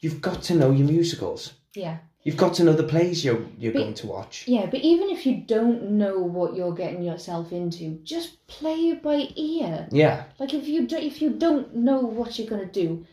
[0.00, 1.52] You've got to know your musicals.
[1.74, 1.98] Yeah.
[2.22, 4.46] You've got to know the plays you're you're going to watch.
[4.46, 9.02] Yeah, but even if you don't know what you're getting yourself into, just play it
[9.02, 9.88] by ear.
[9.90, 10.24] Yeah.
[10.38, 13.06] Like if you do, if you don't know what you're gonna do,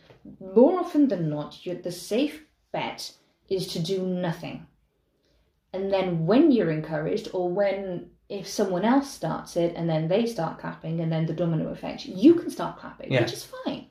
[0.54, 3.12] more often than not, you're the safe bet
[3.48, 4.66] is to do nothing.
[5.72, 10.26] And then when you're encouraged, or when if someone else starts it and then they
[10.26, 13.22] start clapping and then the domino effect, you can start clapping, Yeah.
[13.22, 13.86] which is fine.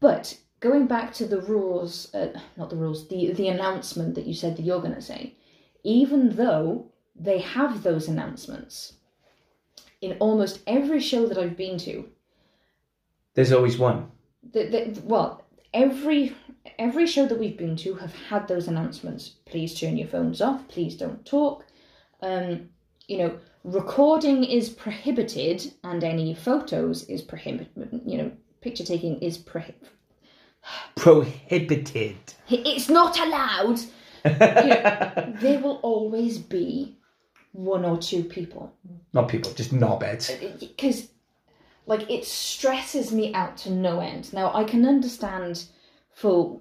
[0.00, 4.34] But going back to the rules, uh, not the rules, the the announcement that you
[4.34, 5.34] said that you're going to say,
[5.84, 8.94] even though they have those announcements
[10.00, 12.08] in almost every show that I've been to,
[13.34, 14.10] There's always one.
[14.52, 16.34] the, the, well, every
[16.78, 19.36] every show that we've been to have had those announcements.
[19.46, 20.66] Please turn your phones off.
[20.68, 21.64] Please don't talk.
[22.22, 22.70] Um,
[23.08, 28.00] you know, recording is prohibited, and any photos is prohibited.
[28.04, 29.88] You know, picture taking is prohibited.
[30.96, 32.16] Prohibited.
[32.48, 33.78] It's not allowed.
[34.24, 36.96] You know, there will always be
[37.52, 38.72] one or two people
[39.12, 40.58] Not people, just knobheads.
[40.60, 41.08] because
[41.86, 45.64] like it stresses me out to no end now i can understand
[46.12, 46.60] for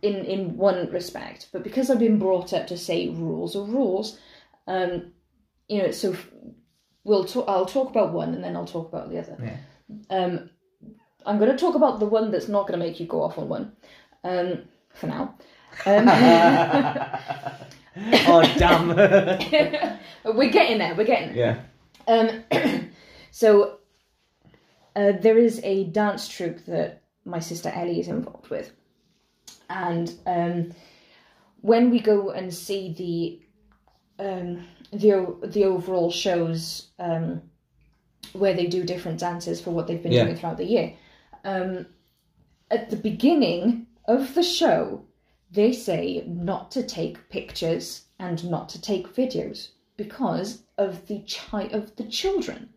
[0.00, 4.18] in in one respect but because i've been brought up to say rules are rules
[4.68, 5.12] um
[5.68, 6.16] you know so
[7.04, 9.56] we'll talk i'll talk about one and then i'll talk about the other Yeah.
[10.16, 10.50] um
[11.26, 13.38] i'm going to talk about the one that's not going to make you go off
[13.38, 13.72] on one
[14.24, 14.58] um
[14.94, 15.34] for now
[15.86, 16.08] um,
[18.26, 18.88] oh damn.
[20.36, 21.64] we're getting there we're getting there
[22.06, 22.12] yeah.
[22.52, 22.90] Um,
[23.30, 23.78] so
[24.96, 28.72] uh, there is a dance troupe that my sister Ellie is involved with,
[29.68, 30.72] and um,
[31.60, 33.44] when we go and see
[34.18, 37.42] the um, the the overall shows um,
[38.32, 40.24] where they do different dances for what they've been Yeah.
[40.24, 40.94] doing throughout the year,
[41.44, 41.86] um,
[42.70, 45.04] at the beginning of the show,
[45.50, 51.70] they say not to take pictures and not to take videos because of the chi-
[51.72, 52.68] of the children.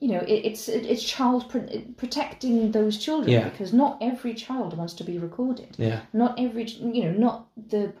[0.00, 1.58] You know, it, it's it, it's child pr-
[1.96, 3.48] protecting those children Yeah.
[3.48, 5.74] because not every child wants to be recorded.
[5.78, 6.00] Yeah.
[6.12, 7.92] Not every you know not the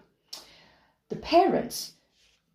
[1.08, 1.92] the parents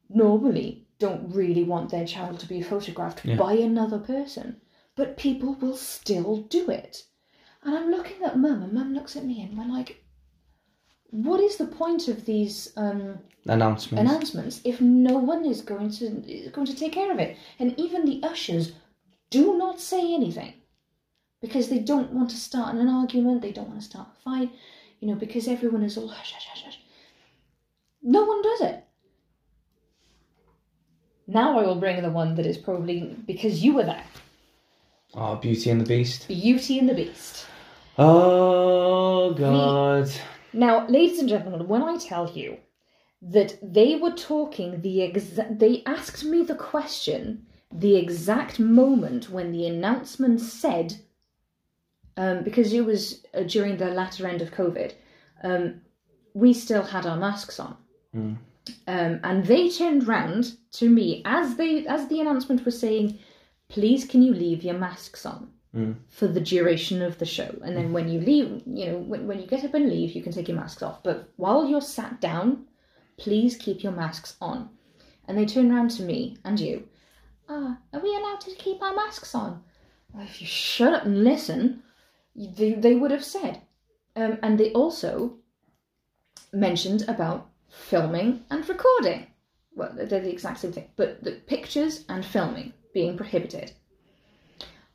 [0.09, 3.35] normally don't really want their child to be photographed Yeah.
[3.35, 4.61] by another person,
[4.95, 7.03] but people will still do it.
[7.65, 10.03] And I'm looking at mum, and mum looks at me, and we're like,
[11.11, 14.01] "What is the point of these um, Announcements.
[14.01, 17.77] announcements if no one is going to is going to take care of it?" And
[17.79, 18.73] even the ushers
[19.29, 20.53] do not say anything
[21.41, 23.41] because they don't want to start an argument.
[23.41, 24.51] They don't want to start a fight,
[24.99, 26.79] you know, because everyone is all hush, hush, hush, hush.
[28.01, 28.83] No one does it.
[31.27, 34.03] Now I will bring the one that is probably because you were there.
[35.15, 36.27] oh, Beauty and the Beast.
[36.27, 37.45] Beauty and the Beast.
[37.97, 40.11] Oh god.
[40.51, 42.57] Now, ladies and gentlemen, when I tell you
[43.21, 49.51] that they were talking the exact, they asked me the question the exact moment when
[49.51, 50.95] the announcement said,
[52.17, 54.93] um, because it was uh, during the latter end of COVID,
[55.43, 55.81] um,
[56.33, 57.77] we still had our masks on.
[58.15, 58.37] Mm.
[58.87, 63.19] Um, and they turned round to me as they as the announcement was saying,
[63.69, 65.95] "Please, can you leave your masks on Mm.
[66.09, 67.55] for the duration of the show?
[67.63, 70.21] And then when you leave, you know, when, when you get up and leave, you
[70.21, 71.01] can take your masks off.
[71.01, 72.65] But while you're sat down,
[73.17, 74.69] please keep your masks on."
[75.27, 76.87] And they turn round to me and you.
[77.49, 79.63] Ah, are we allowed to keep our masks on?
[80.13, 81.83] Well, if you shut up and listen,
[82.35, 83.61] they, they would have said.
[84.15, 85.37] Um, and they also
[86.51, 89.27] mentioned about filming and recording.
[89.75, 93.71] Well, they're the exact same thing, but the pictures and filming being prohibited.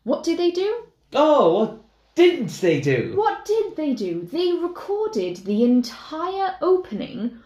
[0.09, 0.85] What did they do?
[1.13, 1.85] Oh, what
[2.15, 3.13] didn't they do?
[3.15, 4.23] What did they do?
[4.33, 7.39] They recorded the entire opening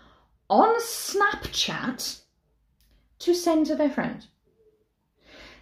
[0.48, 2.20] on Snapchat
[3.18, 4.28] to send to their friends.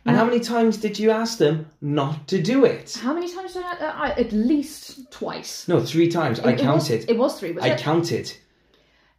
[0.05, 2.98] And how many times did you ask them not to do it?
[3.01, 5.66] How many times did I, uh, I at least twice.
[5.68, 6.38] No, three times.
[6.40, 7.11] I It- it was- counted.
[7.11, 7.80] It was, three, was I it?
[7.80, 8.30] counted.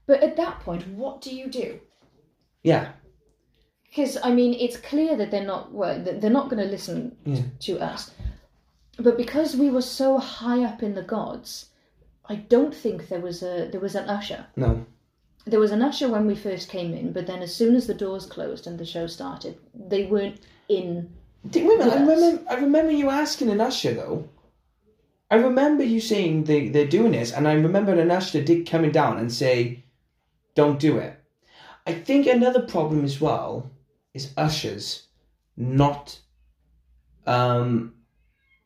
[0.06, 1.80] But at that point, what do you do?
[2.62, 2.92] Yeah.
[3.92, 7.36] Because I mean, it's clear that they're not well, they're not going to listen mm.
[7.36, 7.44] Yeah.
[7.60, 8.12] to us.
[8.98, 11.68] But because we were so high up in the gods,
[12.26, 14.46] I don't think there was a there was an usher.
[14.56, 14.86] No.
[15.46, 17.94] There was an usher when we first came in, but then as soon as the
[17.94, 20.40] doors closed and the show started, they weren't
[20.70, 21.10] in.
[21.50, 24.30] Did, wait a minute, I remember, I remember you asking an usher though.
[25.32, 28.92] I remember you saying they, they're doing this, and I remember an usher did coming
[28.92, 29.84] down and say,
[30.56, 31.18] don't do it.
[31.88, 33.72] I think another problem as well
[34.14, 35.08] is ushers
[35.58, 36.20] not
[37.26, 37.94] um,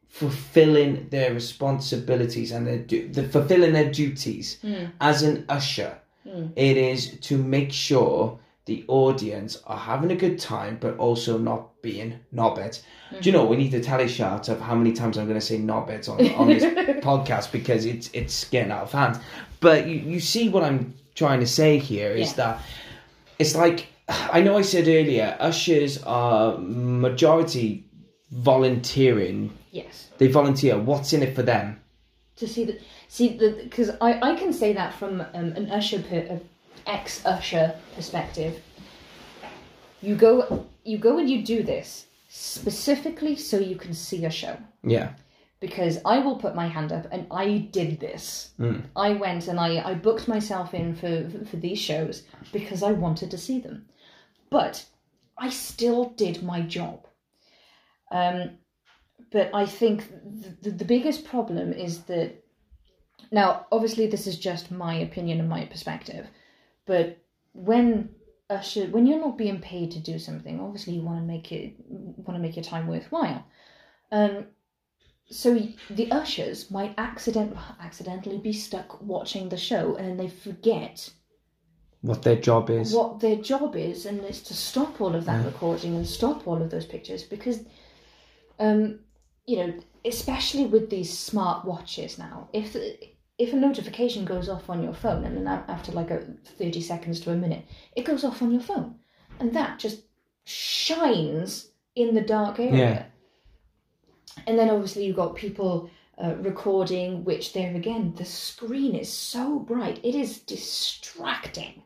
[0.07, 4.85] fulfilling their responsibilities and their du- the, fulfilling their duties hmm.
[5.01, 5.97] as an usher.
[6.23, 6.47] Hmm.
[6.55, 11.79] It is to make sure the audience are having a good time, but also not
[11.83, 12.81] being knobheads.
[13.09, 13.19] Hmm.
[13.19, 15.45] Do you know we need a tally chart of how many times I'm going to
[15.45, 16.63] say knobheads on, on this
[17.03, 19.19] podcast because it's it's getting out of hand.
[19.59, 22.35] But you, you see what I'm trying to say here is Yeah.
[22.35, 22.61] that
[23.37, 27.85] it's like I know I said earlier, ushers are majority
[28.31, 29.51] volunteering.
[29.71, 30.09] Yes.
[30.17, 30.77] They volunteer.
[30.77, 31.81] What's in it for them?
[32.37, 36.01] To see the see the because I I can say that from um, an usher
[36.01, 36.39] per,
[36.85, 38.61] ex usher perspective.
[40.01, 44.57] You go you go and you do this specifically so you can see a show.
[44.83, 45.13] Yeah.
[45.61, 48.51] because I will put my hand up and I did this.
[48.95, 53.31] I went and I, I booked myself in for, for these shows because I wanted
[53.31, 53.85] to see them.
[54.49, 54.85] But
[55.37, 57.07] I still did my job.
[58.11, 58.57] Um,
[59.31, 60.07] but I think
[60.61, 62.43] the, the biggest problem is that
[63.31, 66.27] now, obviously, this is just my opinion and my perspective,
[66.85, 67.17] but
[67.53, 68.09] when
[68.49, 71.75] usher, when you're not being paid to do something, obviously you want to make it
[71.87, 73.45] want to make your time worthwhile.
[74.11, 74.45] Um,
[75.29, 81.09] so the ushers might accident accidentally be stuck watching the show and then they forget
[82.05, 82.93] What their job is.
[82.93, 86.61] what their job is and it's to stop all of that recording and stop all
[86.61, 87.59] of those pictures because
[88.59, 88.99] um
[89.47, 89.73] you know
[90.05, 92.75] especially with these smart watches now if
[93.37, 96.21] if a notification goes off on your phone and then after like a
[96.59, 98.95] 30 seconds to a minute it goes off on your phone
[99.39, 100.03] and that just
[100.43, 103.05] shines in the dark area Yeah.
[104.47, 105.89] and then obviously you've got people
[106.23, 111.81] uh, recording which there again the screen is so bright it is distracting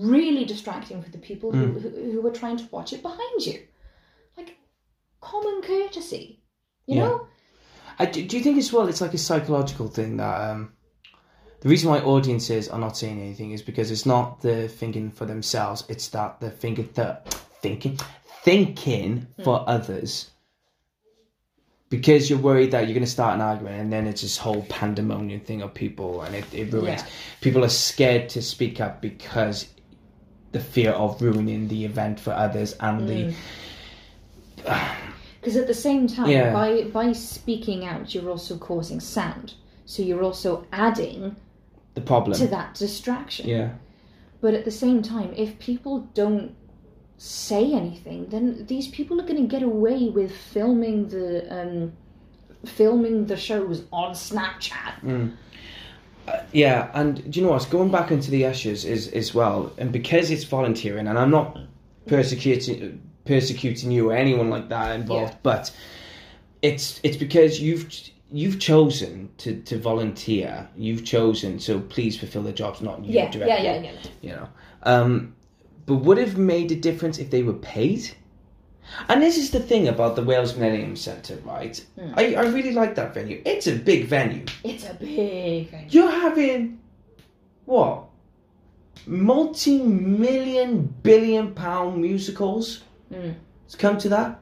[0.00, 3.60] really distracting for the people who, who, who are trying to watch it behind you
[4.36, 4.56] like
[5.20, 6.40] common courtesy
[6.86, 7.02] you Yeah.
[7.08, 7.26] know
[7.98, 10.72] I, do, do you think as well it's like a psychological thing that um,
[11.62, 15.26] the reason why audiences are not saying anything is because it's not the thinking for
[15.26, 17.18] themselves, it's that they're thinking, th-
[17.60, 17.98] thinking,
[18.42, 20.30] thinking for others.
[21.88, 24.62] Because you're worried that you're going to start an argument and then it's this whole
[24.70, 27.00] pandemonium thing of people and it, it ruins.
[27.02, 27.06] Yeah.
[27.42, 29.68] People are scared to speak up because
[30.52, 33.34] the fear of ruining the event for others and the
[35.40, 36.52] because at the same time Yeah.
[36.52, 39.54] by by speaking out you're also causing sound
[39.86, 41.36] so you're also adding
[41.94, 42.36] the problem.
[42.38, 43.70] to that distraction Yeah.
[44.40, 46.56] But at the same time, if people don't
[47.16, 51.92] say anything, then these people are going to get away with filming the um,
[52.66, 54.94] filming the shows on Snapchat.
[56.52, 57.68] Yeah, and do you know what?
[57.70, 61.58] Going back into the ushers is as well, and because it's volunteering, and I'm not
[62.06, 65.38] persecuting persecuting you or anyone like that involved, Yeah.
[65.42, 65.70] but
[66.60, 67.88] it's it's because you've
[68.30, 70.68] you've chosen to, to volunteer.
[70.76, 73.64] You've chosen, so please fulfill the jobs, not you Yeah, directly.
[73.64, 74.10] yeah, yeah, yeah.
[74.20, 74.48] You know,
[74.84, 75.34] um,
[75.86, 78.10] but would have made a difference if they were paid?
[79.08, 81.76] And this is the thing about the Wales Millennium Centre, right?
[81.98, 82.12] Hmm.
[82.14, 83.40] I, I really like that venue.
[83.44, 84.44] It's a big venue.
[84.64, 85.88] It's a big venue.
[85.88, 86.78] You're having
[87.64, 88.04] what?
[89.06, 92.82] Multi million billion pound musicals?
[93.12, 93.34] Mm.
[93.66, 94.38] It's come to that?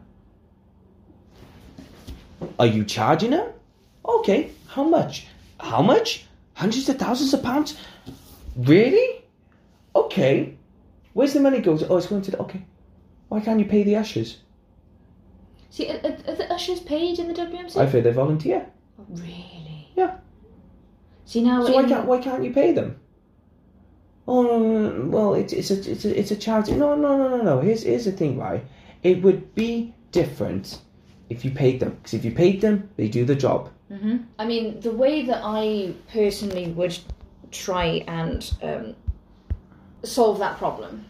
[2.59, 3.53] Are you charging them?
[4.05, 5.27] Okay, how much?
[5.59, 6.27] How much?
[6.55, 7.77] Hundreds of thousands of pounds?
[8.57, 9.25] Really?
[9.95, 10.57] Okay.
[11.13, 11.79] Where's the money go?
[11.89, 12.39] Oh, it's going to the.
[12.39, 12.65] Okay.
[13.31, 14.39] Why can't you pay the ushers?
[15.71, 17.77] See, are, are the ushers paid in the WMC?
[17.77, 18.67] I've heard they volunteer.
[19.09, 19.89] Really?
[19.95, 20.17] Yeah.
[21.25, 22.99] See now, So why can't why can't you pay them?
[24.27, 26.73] Oh no, no, no, well it's it's a it's a it's a charity.
[26.73, 27.61] No no no no no.
[27.61, 28.65] Here's here's the thing, right?
[29.05, 30.81] It would be different
[31.29, 31.91] if you paid them.
[31.91, 33.71] Because if you paid them, they do the job.
[33.93, 34.25] Mhm.
[34.41, 36.99] I mean, the way that I personally would
[37.53, 38.97] try and um,
[40.03, 41.05] solve that problem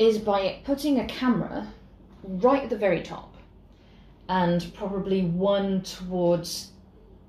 [0.00, 1.68] is by putting a camera
[2.24, 3.34] right at the very top
[4.30, 6.70] and probably one towards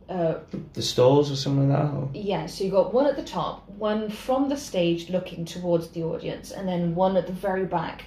[0.07, 0.39] uh,
[0.74, 1.93] The stalls or something like that.
[1.93, 2.09] Or...
[2.13, 6.03] yeah so you got one at the top one from the stage looking towards the
[6.03, 8.05] audience and then one at the very back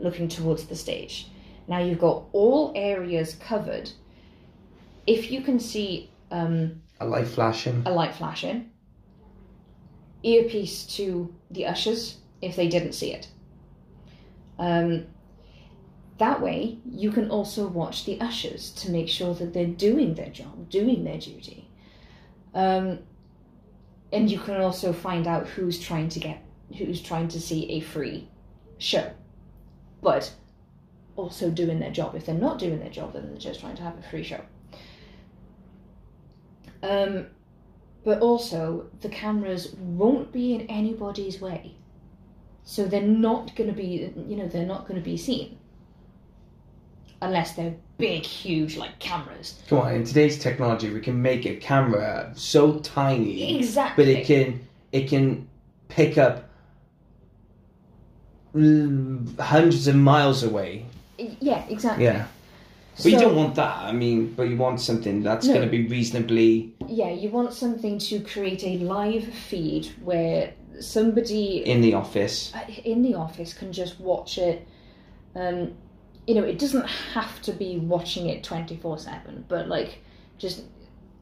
[0.00, 1.28] looking towards the stage
[1.68, 3.90] now you've got all areas covered
[5.06, 7.82] if you can see um, A light flashing.
[7.86, 8.70] a light flashing
[10.24, 13.28] earpiece to the ushers if they didn't see it
[14.60, 15.06] um,
[16.18, 20.28] that way you can also watch the ushers to make sure that they're doing their
[20.28, 21.66] job doing their duty.
[22.54, 22.98] Um,
[24.12, 26.44] and you can also find out who's trying to get
[26.76, 28.28] who's trying to see a free
[28.78, 29.10] show
[30.02, 30.32] but
[31.16, 32.14] also doing their job.
[32.14, 34.42] If they're not doing their job then they're just trying to have a free show.
[36.82, 37.28] Um,
[38.04, 41.76] but also the cameras won't be in anybody's way
[42.70, 45.58] so they're not going to be you know they're not going to be seen
[47.20, 51.56] unless they're big huge like cameras Come on, in today's technology, we can make a
[51.56, 54.60] camera so tiny, exactly but it can
[54.92, 55.48] it can
[55.88, 56.48] pick up
[58.54, 60.86] hundreds of miles away.
[61.18, 62.04] Yeah, exactly.
[62.04, 62.26] Yeah.
[62.96, 63.78] But you don't want that.
[63.78, 65.54] I mean, but you want something that's No.
[65.54, 71.64] going to be reasonably Yeah, you want something to create a live feed where somebody
[71.64, 72.52] in the office.
[72.84, 74.66] in the office can just watch it.
[75.34, 75.72] Um,
[76.26, 79.98] you know, it doesn't have to be watching it twenty four seven, but like
[80.38, 80.62] just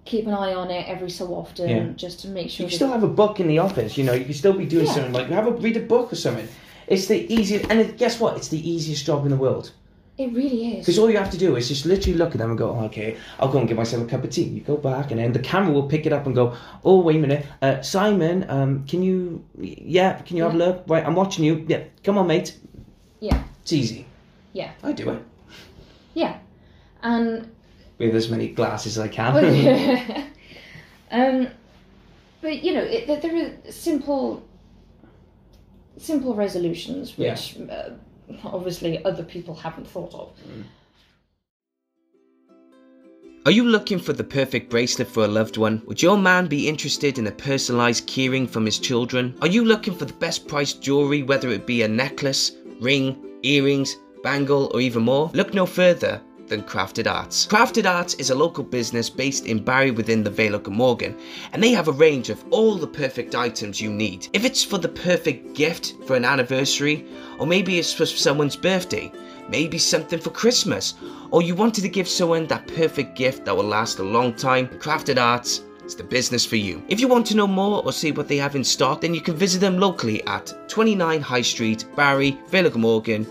[0.04, 1.88] keep an eye on it every so often, Yeah.
[1.96, 2.64] just to make sure.
[2.64, 3.98] You still have a book in the office.
[3.98, 4.92] You know, you can still be doing Yeah.
[4.92, 6.48] something like have a read a book or something.
[6.86, 8.36] It's the easiest, and it, guess what?
[8.38, 9.72] It's the easiest job in the world.
[10.18, 10.84] It really is.
[10.86, 12.84] Because all you have to do is just literally look at them and go, oh,
[12.86, 14.42] okay, I'll go and get myself a cup of tea.
[14.42, 17.16] You go back, and then the camera will pick it up and go, oh, wait
[17.16, 20.84] a minute, uh, Simon, um, can you, yeah, can you have a look?
[20.88, 21.64] Right, I'm watching you.
[21.68, 22.58] Yeah, come on, mate.
[23.20, 24.06] Yeah, It's easy.
[24.52, 25.22] yeah, I do it
[26.14, 26.38] yeah,
[27.02, 27.48] and
[27.98, 29.36] with as many glasses as I can.
[31.12, 31.48] um,
[32.40, 34.42] but you know, it, there- are simple,
[35.96, 37.30] simple resolutions Yeah.
[37.32, 37.90] which uh,
[38.44, 40.32] obviously other people haven't thought of.
[40.48, 40.64] Mm.
[43.46, 45.82] Are you looking for the perfect bracelet for a loved one?
[45.86, 49.34] Would your man be interested in a personalised keyring from his children?
[49.40, 53.96] Are you looking for the best priced jewellery, whether it be a necklace, ring, earrings,
[54.22, 55.30] bangle, or even more?
[55.32, 57.46] Look no further than Crafted Arts.
[57.46, 61.16] Crafted Arts is a local business based in Barry within the Vale of Glamorgan,
[61.52, 64.28] and they have a range of all the perfect items you need.
[64.32, 67.06] If it's for the perfect gift for an anniversary,
[67.38, 69.12] or maybe it's for someone's birthday,
[69.48, 70.94] maybe something for Christmas,
[71.30, 74.68] or you wanted to give someone that perfect gift that will last a long time,
[74.68, 76.82] Crafted Arts is the business for you.
[76.88, 79.20] If you want to know more or see what they have in stock, then you
[79.20, 83.26] can visit them locally at 29 High Street, Barry, Vale of Glamorgan,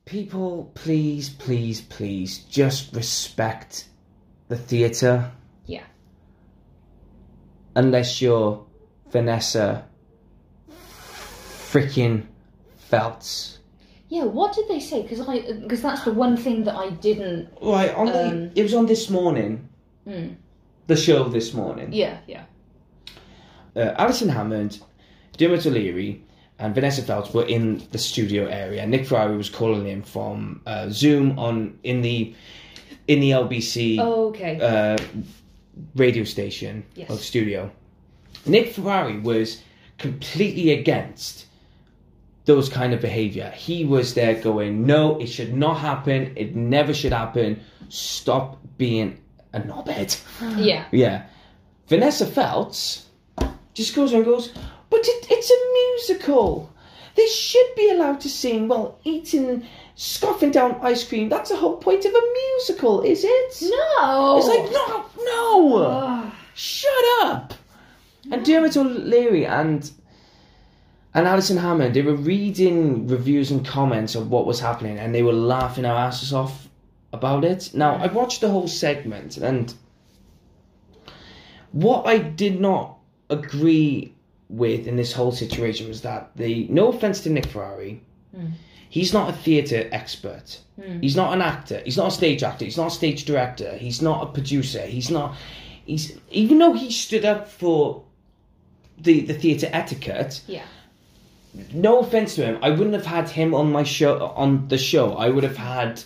[0.05, 3.85] People, please, please, please, just respect
[4.47, 5.31] the theatre
[5.67, 5.83] Yeah.
[7.75, 8.65] unless you're
[9.11, 9.85] Vanessa
[11.71, 12.23] freaking
[12.77, 13.57] Feltz.
[14.09, 15.01] Yeah, what did they say?
[15.03, 17.49] Because I because that's the one thing that I didn't.
[17.61, 19.69] Right, on the, Um, it was on this morning,
[20.07, 20.35] Mm.
[20.87, 21.89] the show this morning.
[21.93, 22.43] Yeah, yeah.
[23.75, 24.79] uh, Alison Hammond,
[25.37, 26.23] Dermot O'Leary,
[26.57, 28.85] and Vanessa Feltz were in the studio area.
[28.87, 32.33] Nick Ferrari was calling in from uh, Zoom on in the
[33.07, 34.59] in the LBC Oh, okay.
[34.59, 34.97] uh,
[35.95, 37.09] radio station Yes.
[37.11, 37.69] or studio.
[38.47, 39.61] Nick Ferrari was
[39.99, 41.45] completely against
[42.49, 43.53] those kind of behavior.
[43.55, 46.33] He was there going, "No, it should not happen.
[46.35, 47.61] It never should happen.
[47.89, 49.19] Stop being
[49.53, 50.19] a knobhead."
[50.57, 50.85] yeah.
[50.91, 51.23] Yeah.
[51.87, 53.05] Vanessa Feltz
[53.73, 54.51] just goes and goes,
[54.89, 56.71] but it, it's a musical.
[57.15, 61.29] They should be allowed to sing while eating, scoffing down ice cream.
[61.29, 63.71] That's the whole point of a musical, is it?
[63.97, 64.37] No.
[64.37, 67.53] It's like, no, no, shut up.
[68.31, 69.89] And Dermot O'Leary and
[71.13, 75.23] and Alison Hammond, they were reading reviews and comments of what was happening, and they
[75.23, 76.69] were laughing our asses off
[77.11, 77.71] about it.
[77.73, 79.73] Now, I watched the whole segment, and
[81.71, 82.97] what I did not
[83.29, 84.13] agree
[84.49, 88.01] with in this whole situation was that the no offense to Nick Ferrari,
[88.35, 88.47] hmm.
[88.89, 90.59] he's not a theatre expert.
[90.81, 90.99] Hmm.
[90.99, 91.81] He's not an actor.
[91.85, 92.65] He's not a stage actor.
[92.65, 93.75] He's not a stage director.
[93.77, 94.85] He's not a producer.
[94.85, 95.35] He's not.
[95.85, 98.03] He's even though he stood up for
[98.97, 100.41] the the theatre etiquette.
[100.47, 100.65] Yeah.
[101.73, 105.13] No offense to him, I wouldn't have had him on my show on the show.
[105.13, 106.03] I would have had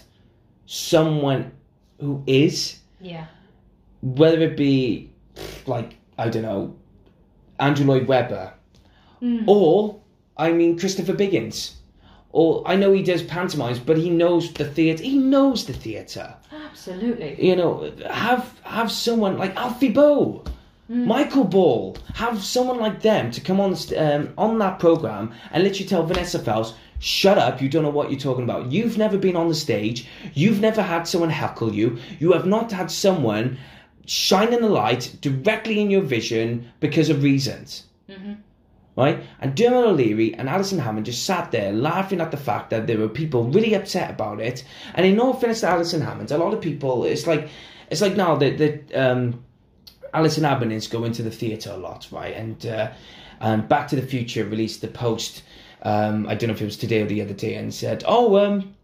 [0.66, 1.52] someone
[2.00, 3.26] who is, Yeah.
[4.02, 5.12] whether it be
[5.66, 6.76] like I don't know,
[7.60, 8.54] Andrew Lloyd Webber,
[9.20, 9.44] hmm.
[9.48, 10.00] or
[10.38, 11.74] I mean Christopher Biggins,
[12.32, 15.04] or I know he does pantomimes, but he knows the theatre.
[15.04, 16.36] He knows the theatre.
[16.52, 17.46] Absolutely.
[17.46, 20.44] You know, have have someone like Alfie Boe.
[20.90, 25.88] Michael Ball, have someone like them to come on um, on that program and literally
[25.88, 27.62] tell Vanessa Feltz, "Shut up!
[27.62, 28.72] You don't know what you're talking about.
[28.72, 30.08] You've never been on the stage.
[30.34, 31.98] You've never had someone heckle you.
[32.20, 33.58] You have not had someone
[34.06, 37.84] shining the light directly in your vision because of reasons."
[38.96, 39.24] Right?
[39.40, 43.00] And Dermot O'Leary and Alison Hammond just sat there laughing at the fact that there
[43.00, 44.64] were people really upset about it.
[44.94, 47.50] And in all fairness to Alison Hammond, a lot of people, it's like,
[47.90, 49.44] it's like now that that um,
[50.14, 52.36] Alison Hammond is going to the theatre a lot, right?
[52.36, 52.91] And uh,
[53.39, 55.43] and Back to the Future released the post.
[55.82, 58.38] Um, I don't know if it was today or the other day, and said, "Oh,
[58.38, 58.76] um,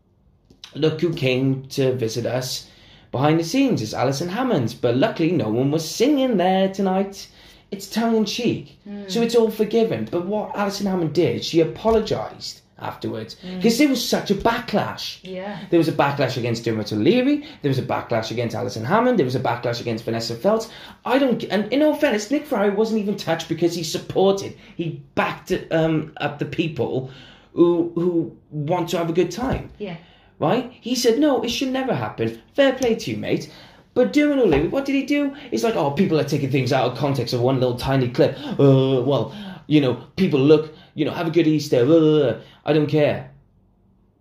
[0.73, 2.69] look who came to visit us
[3.11, 7.27] behind the scenes is Alison Hammond, but luckily no one was singing there tonight."
[7.71, 10.07] It's tongue in cheek, so it's all forgiven.
[10.09, 15.19] But what Alison Hammond did, she apologised afterwards because there was such a backlash.
[15.23, 15.59] Yeah.
[15.69, 17.45] There was a backlash against Dermot O'Leary.
[17.61, 19.19] There was a backlash against Alison Hammond.
[19.19, 20.69] There was a backlash against Vanessa Feltz.
[21.05, 21.43] I don't.
[21.45, 26.13] And in all fairness, Nick Ferrari wasn't even touched because he supported, he backed um,
[26.17, 27.11] up the people
[27.53, 29.69] who who want to have a good time.
[29.77, 29.97] Yeah.
[30.39, 30.71] Right?
[30.79, 32.41] He said no, it should never happen.
[32.53, 33.51] Fair play to you, mate.
[33.93, 35.35] But Dermot O'Leary, what did he do?
[35.51, 38.37] It's like, oh, people are taking things out of context of one little tiny clip.
[38.39, 39.35] Uh, well,
[39.67, 41.85] you know, people look, you know, have a good Easter.
[41.85, 43.31] Uh, I don't care.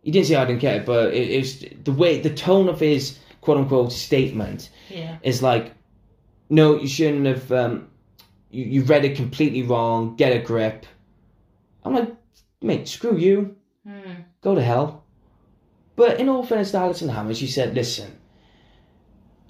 [0.02, 3.18] He didn't say I didn't care, but it, it's the way, the tone of his
[3.40, 5.16] quote unquote statement Yeah.
[5.22, 5.74] is like,
[6.48, 7.50] no, you shouldn't have.
[7.52, 7.88] Um,
[8.50, 10.14] you you read it completely wrong.
[10.16, 10.86] Get a grip.
[11.84, 12.10] I'm like,
[12.62, 13.56] mate, screw you.
[13.86, 14.24] Mm.
[14.40, 15.04] Go to hell.
[15.96, 18.10] But in all fairness to Alison Hammond, she said, listen,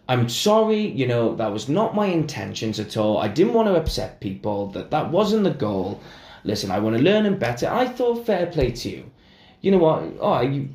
[0.08, 3.18] I'm sorry, you know, that was not my intentions at all.
[3.18, 4.68] I didn't want to upset people.
[4.72, 6.00] That that wasn't the goal.
[6.44, 7.68] Listen, I want to learn and better.
[7.68, 9.10] I thought fair play to you.
[9.60, 10.02] You know what?
[10.20, 10.68] Oh, you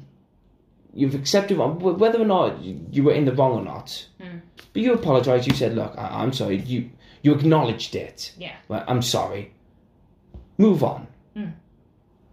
[0.94, 4.06] you've accepted whether or not you were in the wrong or not.
[4.22, 4.42] Mm.
[4.74, 5.48] But you apologized.
[5.48, 6.90] You said, "Look, I, I'm sorry." You
[7.22, 8.34] you acknowledged it.
[8.38, 8.56] Yeah.
[8.68, 9.54] Well, I'm sorry.
[10.58, 11.08] Move on.
[11.36, 11.54] Mm.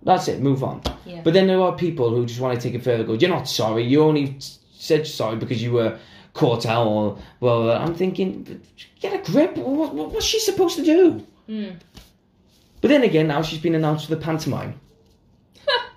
[0.03, 0.41] That's it.
[0.41, 0.83] Move on.
[1.07, 1.21] Yeah.
[1.23, 3.05] But then there are people who just want to take it further.
[3.05, 3.85] Go, you're not sorry.
[3.85, 4.37] You only
[4.73, 5.99] said sorry because you were
[6.35, 6.87] caught out.
[6.87, 8.61] Or well, I'm thinking,
[9.01, 9.57] get a grip.
[9.57, 11.27] What, what, what's she supposed to do?
[11.49, 11.77] Mm.
[12.81, 14.81] But then again, now she's been announced for the pantomime.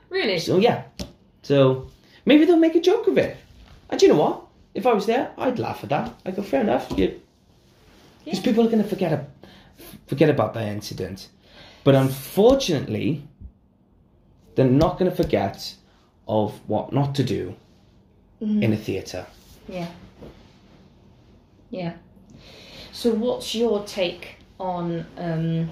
[0.10, 0.38] Really?
[0.40, 0.84] So yeah.
[1.42, 1.88] So
[2.26, 3.36] maybe they'll make a joke of it.
[3.90, 4.42] And do you know what?
[4.74, 6.14] If I was there, I'd laugh at that.
[6.26, 6.90] I go, fair enough.
[6.90, 7.18] Because
[8.26, 8.42] Yeah.
[8.42, 9.26] people are going to forget a,
[10.08, 11.30] forget about that incident.
[11.84, 13.24] But unfortunately,
[14.56, 15.76] they're not going to forget
[16.28, 17.56] of what not to do
[18.40, 19.26] in a theatre.
[19.68, 19.88] Yeah.
[21.70, 21.94] Yeah.
[22.92, 25.06] So, what's your take on?
[25.18, 25.70] Um,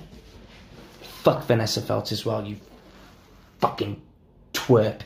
[1.23, 2.57] Fuck Vanessa Feltz as well, you
[3.59, 4.01] fucking
[4.53, 5.01] twerp.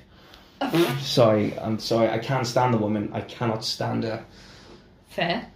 [1.02, 2.10] sorry, I'm sorry.
[2.10, 3.10] I can't stand the woman.
[3.14, 4.24] I cannot stand her.
[5.10, 5.48] fair.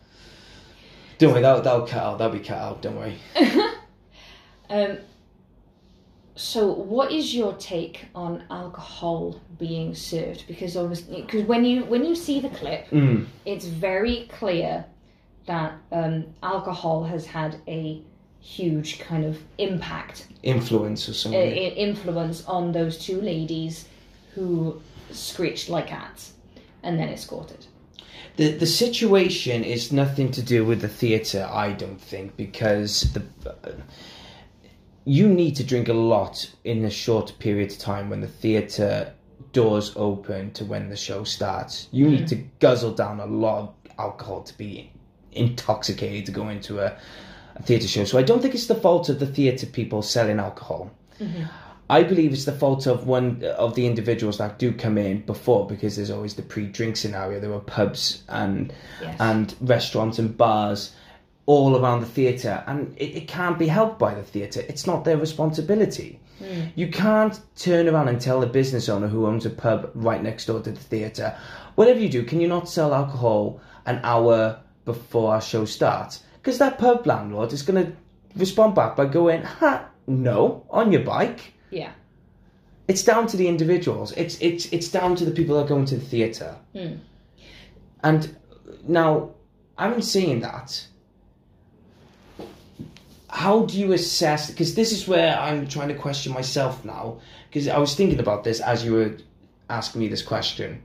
[1.17, 2.17] Don't worry, that'll, that'll cut out.
[2.19, 2.81] That'll be cut out.
[2.81, 3.17] Don't worry.
[4.71, 4.99] Um,
[6.35, 10.45] so, what is your take on alcohol being served?
[10.47, 13.25] Because obviously, because when you when you see the clip, Mm.
[13.45, 14.85] it's very clear
[15.47, 18.03] that um, alcohol has had a
[18.41, 21.41] huge kind of impact Influence or uh, something.
[21.41, 23.85] i- influence on those two ladies
[24.35, 24.81] who
[25.11, 26.33] screeched like cats
[26.83, 27.65] and then escorted.
[28.37, 33.23] The the situation is nothing to do with the theatre, I don't think, because the
[35.05, 39.13] you need to drink a lot in a short period of time when the theatre
[39.53, 41.87] doors open to when the show starts.
[41.91, 44.91] You need to guzzle down a lot of alcohol to be
[45.31, 46.97] intoxicated to go into a,
[47.59, 48.05] a theatre show.
[48.05, 50.91] So I don't think it's the fault of the theatre people selling alcohol.
[51.19, 51.43] Mm-hmm.
[51.91, 55.65] I believe it's the fault of one of the individuals that do come in before
[55.67, 57.39] because there's always the pre-drink scenario.
[57.39, 59.15] There were pubs and Yes.
[59.19, 60.93] and restaurants and bars
[61.47, 64.63] all around the theatre, and it, it can't be helped by the theatre.
[64.69, 66.19] It's not their responsibility.
[66.39, 66.71] Mm.
[66.75, 70.45] You can't turn around and tell the business owner who owns a pub right next
[70.45, 71.35] door to the theatre,
[71.73, 76.21] whatever you do, can you not sell alcohol an hour before our show starts?
[76.41, 77.91] Because that pub landlord is going to
[78.35, 81.91] respond back by going, "Ha, no, on your bike." Yeah.
[82.87, 84.13] It's down to the individuals.
[84.13, 86.55] It's it's it's down to the people that are going to the theatre.
[88.01, 88.35] And
[88.87, 89.31] now,
[89.77, 90.85] I'm saying that.
[93.29, 94.49] how do you assess?
[94.49, 97.19] Because this is where I'm trying to question myself now.
[97.47, 99.17] Because I was thinking about this as you were
[99.69, 100.83] asking me this question.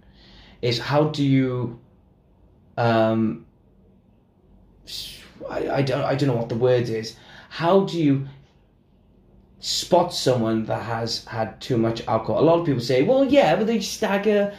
[0.63, 1.79] Is how do you,
[2.77, 3.47] um,
[5.49, 7.17] I, I don't I don't know what the word is.
[7.51, 8.27] How do you
[9.61, 12.43] spot someone that has had too much alcohol?
[12.43, 14.55] A lot of people say, well, yeah, but they stagger.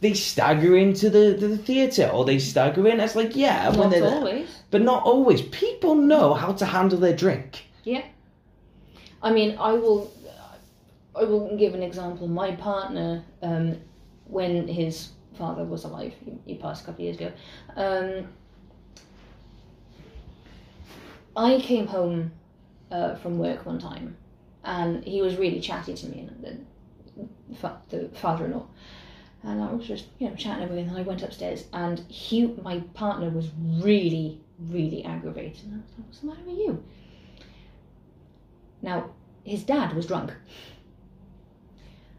[0.00, 2.98] They stagger into the, the theatre or they stagger in.
[2.98, 4.48] It's like, yeah, when they're always.
[4.72, 5.42] but not always.
[5.42, 7.66] People know how to handle their drink.
[7.84, 8.02] Yeah.
[9.22, 10.12] I mean, I will.
[11.14, 12.26] I will give an example.
[12.26, 13.78] My partner, um,
[14.24, 17.32] when his father was alive, he, he passed a couple of years ago.
[17.76, 18.28] Um,
[21.36, 22.32] I came home
[22.90, 24.16] uh, from work one time,
[24.64, 26.66] and he was really chatty to me, and
[27.60, 28.66] the, the father-in-law.
[29.44, 32.46] And I was just, you know, chatting with him, and I went upstairs, and he,
[32.46, 35.64] my partner, was really, really aggravated.
[35.64, 36.84] And I was like, "What's the matter with you?"
[38.82, 39.10] Now,
[39.44, 40.32] his dad was drunk,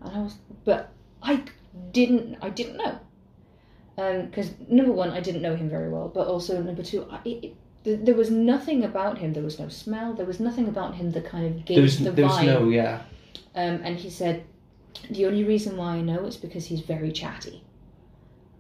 [0.01, 0.35] and I was,
[0.65, 0.91] but
[1.21, 1.43] I
[1.91, 2.99] didn't, I didn't know,
[4.25, 7.55] because number one, I didn't know him very well, but also number two, I, it,
[7.83, 9.33] th- there was nothing about him.
[9.33, 10.13] There was no smell.
[10.13, 12.45] There was nothing about him that kind of gave There was the there was vibe.
[12.45, 13.01] no yeah.
[13.55, 14.43] Um, and he said,
[15.09, 17.63] the only reason why I know is because he's very chatty.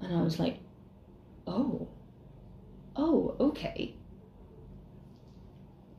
[0.01, 0.59] And I was like,
[1.47, 1.87] oh,
[2.95, 3.95] oh, okay.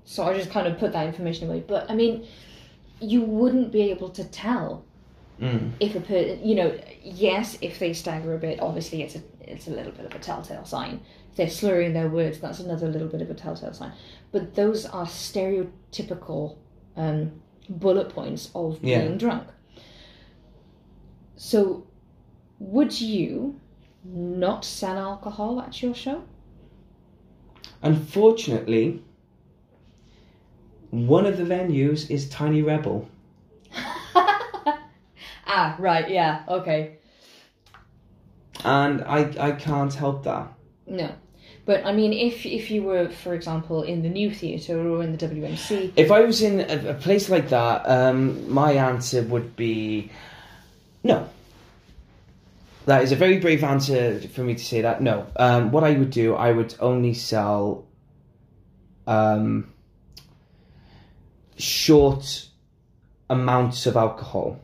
[0.05, 1.65] So I just kind of put that information away.
[1.67, 2.27] But I mean,
[3.01, 4.85] you wouldn't be able to tell
[5.41, 5.73] Mm.
[5.81, 9.67] if a per, you know, yes, if they stagger a bit, obviously it's a it's
[9.67, 11.01] a little bit of a telltale sign.
[11.31, 13.93] If they're slurring their words, that's another little bit of a telltale sign.
[14.33, 16.57] But those are stereotypical
[16.97, 19.01] um, bullet points of Yeah.
[19.01, 19.49] being drunk.
[21.37, 21.87] So,
[22.59, 23.61] would you
[24.05, 26.23] not sell alcohol at your show?
[27.83, 29.03] Unfortunately,
[30.91, 33.09] one of the venues is Tiny Rebel.
[35.55, 36.99] Ah, right, yeah, okay.
[38.65, 40.53] And I, I can't help that.
[40.87, 41.13] No.
[41.67, 45.17] But I mean, if if you were, for example, in the new theatre or in
[45.17, 49.57] the WMC, If I was in a, a place like that, um, my answer would
[49.57, 50.11] be
[51.03, 51.29] no.
[52.85, 55.01] That is a very brave answer for me to say that.
[55.01, 55.27] No.
[55.37, 57.87] Um, what I would do, I would only sell
[59.07, 59.73] um,
[61.57, 62.49] short
[63.31, 64.61] amounts of alcohol,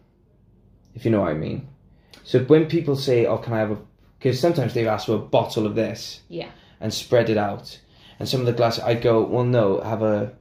[1.01, 1.67] if you know what I mean.
[2.25, 3.79] So when people say, "Oh, can I have a?"
[4.19, 7.81] Because sometimes they ask for a bottle of this yeah, and spread it out.
[8.19, 10.33] And some of the glass, I go, well, no, have a."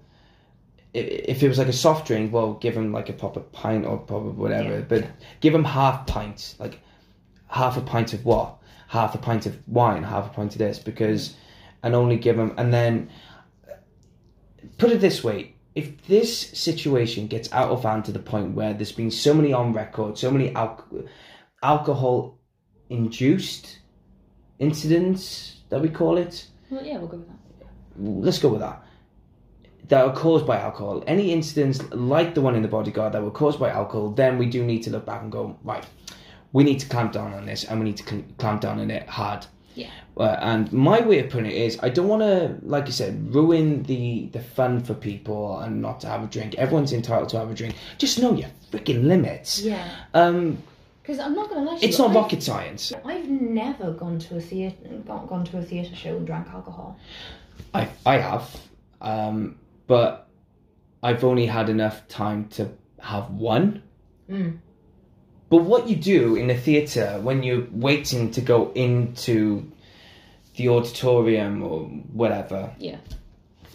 [0.93, 3.99] If it was like a soft drink, well, give them like a proper pint or
[3.99, 4.80] proper whatever.
[4.80, 5.07] Yeah, but
[5.39, 6.82] give them half pints, like
[7.47, 8.57] half a pint of what?
[8.89, 11.36] Half a pint of wine, half a pint of this, because, mm.
[11.84, 13.10] and only give them, and then.
[14.78, 18.74] Put it this way: if this situation gets out of hand to the point where
[18.74, 20.86] there's been so many on record, so many al-
[21.63, 22.38] alcohol
[22.89, 23.80] induced
[24.59, 27.38] incidents that we call it, well, yeah, we'll go with that.
[27.97, 28.84] let's go with that.
[29.88, 31.03] That are caused by alcohol.
[31.07, 34.45] Any incidents like the one in the bodyguard that were caused by alcohol, then we
[34.45, 35.86] do need to look back and go, right,
[36.51, 38.91] we need to clamp down on this and we need to cl- clamp down on
[38.91, 39.45] it hard.
[39.76, 39.89] Yeah.
[40.17, 43.34] Uh, and my way of putting it is, I don't want to, like you said,
[43.34, 46.55] ruin the, the fun for people and not to have a drink.
[46.55, 47.76] Everyone's entitled to have a drink.
[47.97, 49.61] Just know your freaking limits.
[49.61, 50.61] Yeah, Um,
[51.01, 52.03] because I'm not going to lie to it's you.
[52.03, 52.91] not I've- rocket science.
[53.05, 54.76] I've never gone to a theatre
[55.07, 56.99] gone, gone to a theatre show and drank alcohol.
[57.74, 58.55] I I have,
[59.01, 59.55] um,
[59.88, 60.28] but
[61.01, 63.82] I've only had enough time to have one.
[64.30, 64.59] Mm.
[65.49, 69.71] But what you do in a theatre when you're waiting to go into
[70.55, 71.79] the auditorium or
[72.13, 72.97] whatever, Yeah,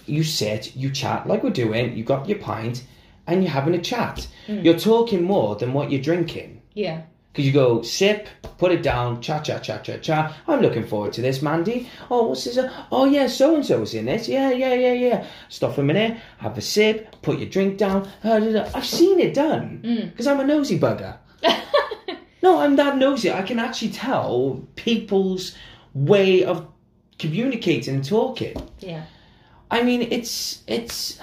[0.06, 1.96] you sit, you chat like we're doing.
[1.96, 2.84] You got your pint,
[3.26, 4.26] and you're having a chat.
[4.46, 4.64] Mm.
[4.64, 6.60] You're talking more than what you're drinking.
[6.74, 7.02] yeah,
[7.32, 10.32] Because you go sip, put it down, chat, chat, chat, chat, chat.
[10.46, 11.88] I'm looking forward to this, Mandy.
[12.10, 12.58] Oh, what's this?
[12.92, 14.28] Oh, yeah, so and so's in this.
[14.28, 15.26] Yeah, yeah, yeah, yeah.
[15.48, 18.06] Stop for a minute, have a sip, put your drink down.
[18.22, 18.68] Uh.
[18.74, 20.10] I've seen it done Mm.
[20.10, 21.16] because I'm a nosy bugger.
[22.42, 23.32] No, I'm that nosy.
[23.32, 25.54] I can actually tell people's
[25.94, 26.66] way of
[27.18, 28.54] communicating and talking.
[28.80, 29.04] yeah.
[29.70, 31.18] I mean, it's it's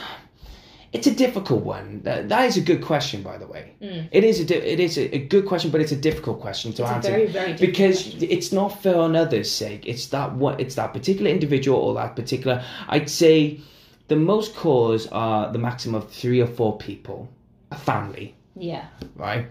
[0.94, 2.02] it's a difficult one.
[2.04, 3.74] That, that is a good question, by the way.
[3.82, 4.10] Mm.
[4.12, 6.74] It is a di- it is a, a good question, but it's a difficult question
[6.74, 8.28] to It's answer very, very difficult because question.
[8.30, 9.86] it's not for another's sake.
[9.88, 12.64] It's that what it's that particular individual or that particular.
[12.90, 13.62] I'd say
[14.08, 17.30] the most cause are the maximum of three or four people,
[17.72, 19.46] a family, Yeah, right?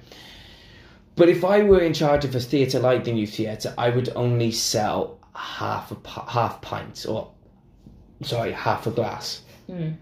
[1.20, 4.08] But if I were in charge of a theatre like the New Theatre, I would
[4.16, 7.30] only sell half a half pint or
[8.22, 9.42] sorry half a glass.
[9.68, 9.96] Mm.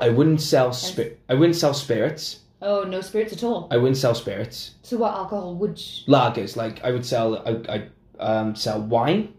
[0.00, 2.40] I wouldn't sell spir- I wouldn't sell spirits.
[2.60, 3.68] Oh, no spirits at all.
[3.70, 4.72] I wouldn't sell spirits.
[4.82, 5.76] So what alcohol would?
[6.08, 7.36] Lagers, like I would sell.
[7.46, 9.32] I I um, sell wine,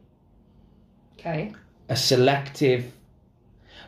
[1.20, 1.54] Okay.
[1.90, 2.94] a selective.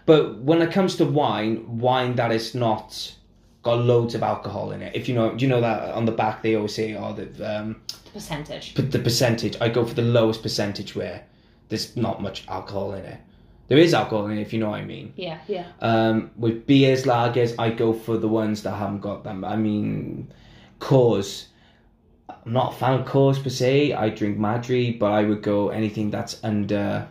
[0.05, 3.15] But when it comes to wine, wine that is not
[3.63, 4.95] got loads of alcohol in it.
[4.95, 7.25] If you know, do you know that on the back they always say, "Oh, the
[7.59, 8.73] um, The percentage.
[8.75, 11.23] but the percentage." I go for the lowest percentage where
[11.69, 13.19] there's not much alcohol in it.
[13.67, 15.13] There is alcohol in it, if you know what I mean.
[15.15, 15.67] Yeah, yeah.
[15.81, 19.45] Um, with beers, lagers, I go for the ones that haven't got them.
[19.45, 20.33] I mean,
[20.79, 21.45] Coors.
[22.29, 23.93] I'm not a fan of Coors per se.
[23.93, 27.07] I drink Madri, but I would go anything that's under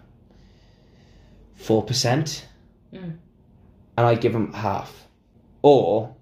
[1.55, 2.47] four percent,
[2.93, 3.19] Mm.
[3.97, 5.07] and I give them half.
[5.63, 6.15] Or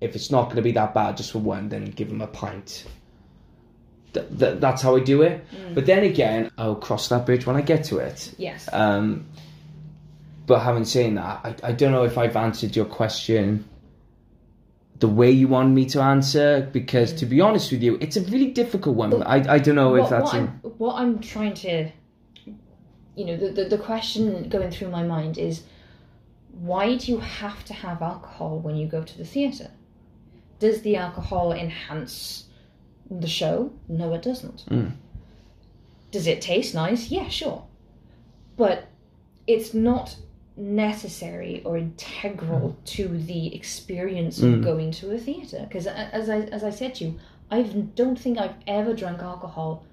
[0.00, 2.26] if it's not going to be that bad, just for one, then give them a
[2.26, 2.86] pint.
[4.14, 5.44] Th- th- that's how I do it.
[5.74, 8.34] But then again, I'll cross that bridge when I get to it.
[8.38, 8.68] Yes.
[8.72, 9.26] Um,
[10.46, 13.68] but having said that, I, I don't know if I've answered your question
[14.98, 18.22] the way you want me to answer because, to be honest with you, it's a
[18.22, 19.22] really difficult one.
[19.22, 20.32] I, I don't know if that's.
[20.32, 21.90] what, I'm, what I'm trying to,
[23.14, 25.62] you know, the, the, the question going through my mind is
[26.50, 29.70] why do you have to have alcohol when you go to the theatre?
[30.58, 32.44] Does the alcohol enhance
[33.10, 33.72] the show?
[33.88, 34.64] No, it doesn't.
[34.68, 34.92] Mm.
[36.10, 37.10] Does it taste nice?
[37.10, 37.64] Yeah, sure.
[38.56, 38.88] But
[39.46, 40.16] it's not
[40.56, 44.64] necessary or integral to the experience of Mm.
[44.64, 45.64] going to a theatre.
[45.68, 47.14] Because as I, as I said to you,
[47.50, 49.84] I don't think I've ever drunk alcohol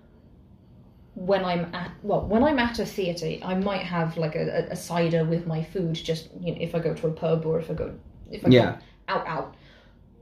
[1.13, 4.71] when I'm at well when I'm at a theatre I might have like a, a,
[4.73, 7.57] a cider with my food just you know if I go to a pub or
[7.57, 7.93] if I go
[8.29, 8.71] if I Yeah.
[8.73, 9.55] go out out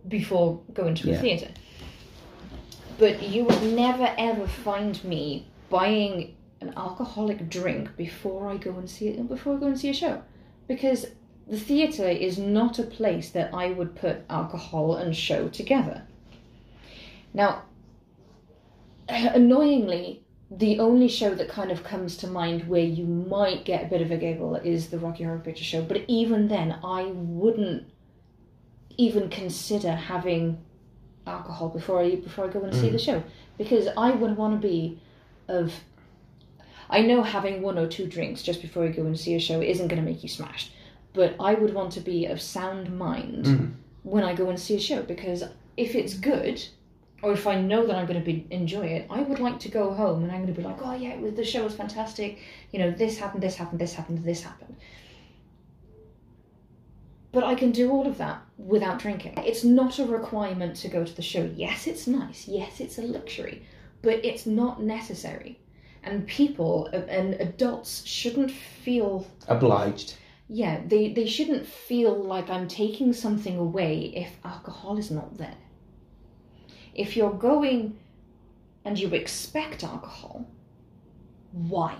[0.07, 1.21] before going to a Yeah.
[1.21, 1.51] theatre
[2.97, 8.89] but you would never ever find me buying an alcoholic drink before I go and
[8.89, 10.21] see it before I go and see a show
[10.67, 11.07] because
[11.47, 16.03] the theatre is not a place that I would put alcohol and show together
[17.33, 17.63] now
[19.09, 20.23] annoyingly
[20.57, 24.01] the only show that kind of comes to mind where you might get a bit
[24.01, 25.81] of a giggle is the Rocky Horror Picture Show.
[25.81, 27.87] But even then, I wouldn't
[28.97, 30.57] even consider having
[31.25, 33.05] alcohol before I before I go and see the mm.
[33.05, 33.23] show
[33.57, 34.99] because I would want to be
[35.47, 35.73] of.
[36.89, 39.61] I know having one or two drinks just before you go and see a show
[39.61, 40.73] isn't going to make you smashed,
[41.13, 43.73] but I would want to be of sound mind mm.
[44.03, 45.43] when I go and see a show because
[45.75, 46.63] if it's good,
[47.23, 49.69] or if I know that I'm going to be enjoy it, I would like to
[49.69, 52.39] go home and I'm going to be like, oh yeah, was, the show was fantastic.
[52.71, 54.75] You know, this happened, this happened, this happened, this happened.
[57.33, 59.33] But I can do all of that without drinking.
[59.37, 61.49] It's not a requirement to go to the show.
[61.55, 62.47] Yes, it's nice.
[62.47, 63.65] Yes, it's a luxury,
[64.01, 65.59] but it's not necessary.
[66.03, 70.15] And people uh, and adults shouldn't feel Obliged.
[70.47, 75.57] yeah, they, they shouldn't feel like I'm taking something away if alcohol is not there.
[76.93, 77.97] If you're going
[78.85, 80.45] and you expect alcohol,
[81.51, 81.95] why?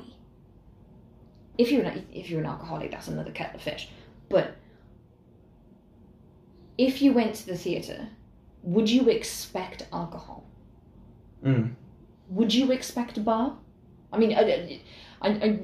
[1.57, 3.89] If you're an, if you're an alcoholic, that's another kettle of fish.
[4.29, 4.55] But
[6.77, 8.07] if you went to the theatre,
[8.63, 10.45] would you expect alcohol?
[11.43, 11.73] Mm.
[12.29, 13.57] Would you expect a bar?
[14.11, 14.79] I mean, I,
[15.21, 15.59] I, I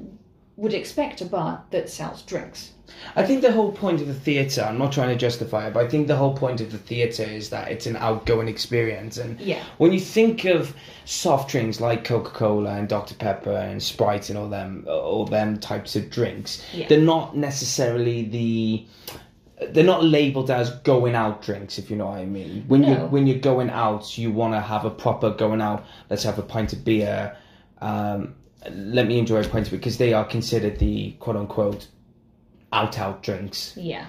[0.57, 2.73] would expect a bar that sells drinks.
[3.15, 5.85] I think the whole point of the theatre, I'm not trying to justify it, but
[5.85, 9.17] I think the whole point of the theatre is that it's an outgoing experience.
[9.17, 9.63] And Yeah.
[9.77, 10.75] when you think of
[11.05, 13.13] soft drinks like Coca Cola and Dr.
[13.15, 16.87] Pepper and Sprite and all them, all them types of drinks, Yeah.
[16.89, 18.85] they're not necessarily the.
[19.71, 22.63] They're not labelled as going out drinks, if you know what I mean.
[22.67, 25.85] When you when you're going out, you want to have a proper going out.
[26.09, 27.35] Let's have a pint of beer.
[27.81, 28.35] Um,
[28.71, 31.87] let me enjoy a pint of because they are considered the quote unquote
[32.71, 33.73] out out drinks.
[33.75, 34.05] Yeah.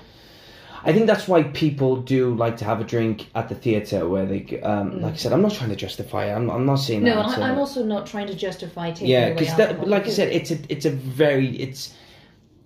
[0.82, 4.24] I think that's why people do like to have a drink at the theatre where
[4.24, 6.32] they, um, like I said, I'm not trying to justify it.
[6.32, 7.04] I'm, I'm not saying Mm.
[7.04, 7.38] No, that.
[7.38, 10.58] I, I'm also not trying to justify taking yeah, because like I said, it's a
[10.68, 11.94] it's a very it's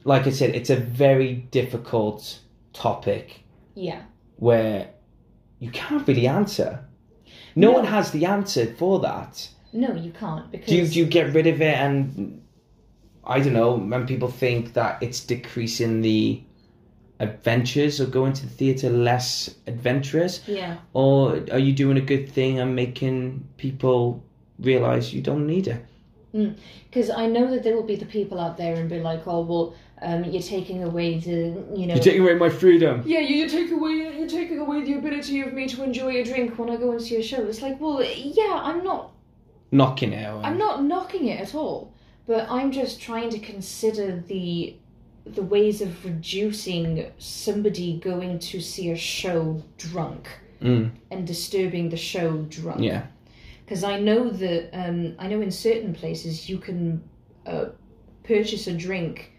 [0.04, 2.38] like I said, it's a very difficult
[2.74, 3.40] topic
[3.74, 4.02] yeah,
[4.36, 4.90] where
[5.58, 6.84] you can't really answer.
[7.56, 7.78] No, No.
[7.78, 9.48] one has the answer for that.
[9.72, 12.42] no, you can't because Do you, do you get rid of it and
[13.26, 16.42] I don't know, when people think that it's decreasing the
[17.20, 20.46] adventures or going to the theatre less adventurous?
[20.46, 24.22] yeah, Or are you doing a good thing and making people
[24.58, 25.84] realise you don't need it?
[26.34, 26.56] Mm,
[26.90, 29.40] because I know that there will be the people out there and be like, oh
[29.42, 31.94] well, um, you're taking away the you know.
[31.94, 33.02] You're taking away my freedom.
[33.06, 36.24] yeah, you, you take away you're taking away the ability of me to enjoy a
[36.24, 37.42] drink when I go and see a show.
[37.44, 39.12] It's like, well, yeah, I'm not
[39.70, 40.42] Knocking it away.
[40.44, 41.92] I'm not knocking it at all,
[42.26, 44.76] but I'm just trying to consider the
[45.26, 50.28] the ways of reducing somebody going to see a show drunk
[50.62, 50.92] Mm.
[51.10, 52.80] and disturbing the show drunk.
[52.80, 53.06] Yeah.
[53.64, 57.02] Because I know that um, I know in certain places you can
[57.46, 57.66] uh,
[58.22, 59.32] purchase a drink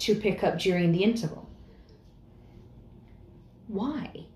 [0.00, 1.48] to pick up during the interval.
[3.68, 4.26] Why?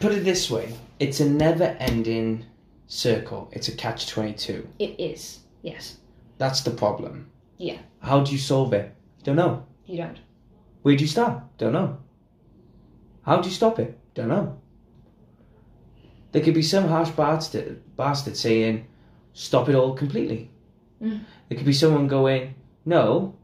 [0.00, 2.46] Put it this way: it's a never-ending
[2.86, 3.50] circle.
[3.52, 4.66] It's a catch-22.
[4.78, 5.40] It is.
[5.62, 5.98] Yes.
[6.38, 7.30] That's the problem.
[7.58, 7.78] Yeah.
[8.00, 8.94] How do you solve it?
[9.22, 9.66] Don't know.
[9.86, 10.18] You don't.
[10.82, 11.42] Where do you start?
[11.58, 11.98] Don't know.
[13.22, 13.96] How do you stop it?
[14.14, 14.58] Don't know.
[16.32, 18.86] There could be some harsh bastard, bastard saying,
[19.34, 20.50] stop it all completely.
[21.00, 21.20] Mm.
[21.48, 23.34] There could be someone going, no,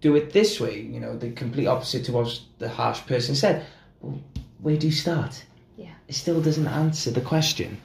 [0.00, 3.66] do it this way, you know, the complete opposite to what the harsh person said.
[4.00, 4.20] Well,
[4.58, 5.44] where do you start?
[5.76, 5.92] Yeah.
[6.08, 7.80] It still doesn't answer the question.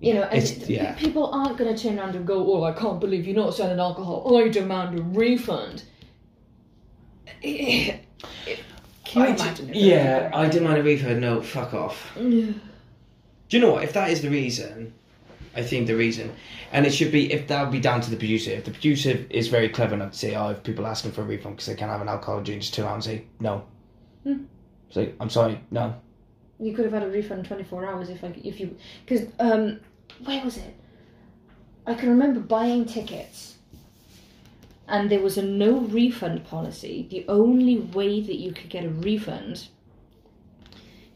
[0.00, 0.94] You know, and yeah.
[0.94, 3.78] people aren't going to turn around and go, "Oh, I can't believe you're not selling
[3.78, 4.34] alcohol.
[4.34, 5.82] I demand a refund."
[7.42, 7.98] Eh,
[8.46, 8.56] eh,
[9.04, 9.68] can you I d- imagine?
[9.68, 11.20] if yeah, I demand a refund.
[11.20, 12.12] No, fuck off.
[12.16, 12.52] Yeah.
[13.50, 13.84] Do you know what?
[13.84, 14.94] If that is the reason,
[15.54, 16.32] I think the reason,
[16.72, 18.52] and it should be if that would be down to the producer.
[18.52, 21.24] If the producer is very clever enough to say, "Oh, if people asking for a
[21.24, 23.64] refund because they can't have an alcohol drink, just two hours," say no.
[24.24, 24.44] Hmm.
[24.94, 25.94] Like I'm sorry, no.
[26.58, 29.80] You could have had a refund 24 hours if like if you because um
[30.24, 30.76] where was it?
[31.86, 33.56] I can remember buying tickets
[34.90, 37.06] and there was a no refund policy.
[37.10, 39.68] The only way that you could get a refund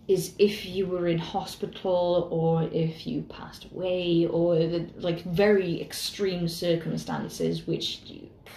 [0.07, 5.81] is if you were in hospital or if you passed away or the, like very
[5.81, 8.03] extreme circumstances which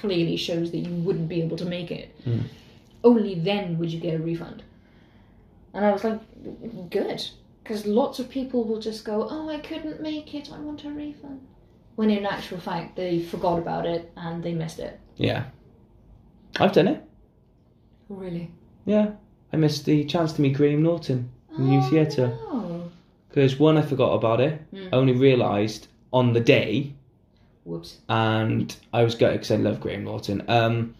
[0.01, 2.13] clearly shows that you wouldn't be able to make it.
[2.25, 2.43] Mm.
[3.03, 4.63] Only then would you get a refund.
[5.73, 6.19] And I was like,
[6.89, 7.25] good.
[7.63, 10.89] Because lots of people will just go, oh, I couldn't make it, I want a
[10.89, 11.45] refund.
[11.95, 14.99] When in actual fact, they forgot about it and they missed it.
[15.15, 15.45] Yeah,
[16.59, 17.03] I've done it.
[18.09, 18.51] Really?
[18.85, 19.11] Yeah,
[19.51, 22.89] I missed the chance to meet Graham Norton new theatre No.
[23.29, 24.61] because one, I forgot about it.
[24.73, 24.89] Mm.
[24.93, 26.93] I only realised on the day
[27.65, 27.97] Whoops.
[28.09, 30.43] and I was gutted because I love Graham Norton.
[30.47, 30.95] Um,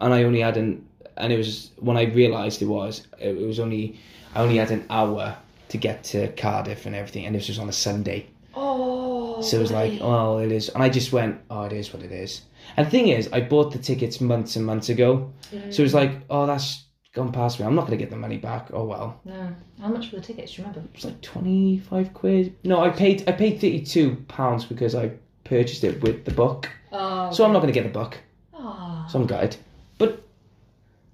[0.00, 3.58] and I only had an, and it was when I realised it was, it was
[3.60, 3.98] only,
[4.34, 5.36] I only had an hour
[5.70, 8.26] to get to Cardiff and everything, and this was on a Sunday.
[8.54, 9.40] Oh.
[9.42, 12.02] So it was like, oh, it is, and I just went, oh, it is what
[12.02, 12.42] it is.
[12.76, 15.32] And the thing is, I bought the tickets months and months ago,
[15.70, 16.83] so it was like, oh, that's
[17.14, 17.66] gone past me.
[17.66, 18.68] I'm not gonna get the money back.
[18.72, 19.54] Oh well, No.
[19.80, 20.52] How much were the tickets?
[20.54, 20.88] Do you remember?
[20.88, 22.54] it was like twenty five quid.
[22.64, 25.12] No, I paid, I paid thirty two pounds because I
[25.44, 26.68] purchased it with the book.
[26.92, 27.30] Oh.
[27.32, 28.18] So I'm not gonna get the book.
[28.52, 29.06] Oh.
[29.08, 29.56] So I'm gutted.
[29.98, 30.22] But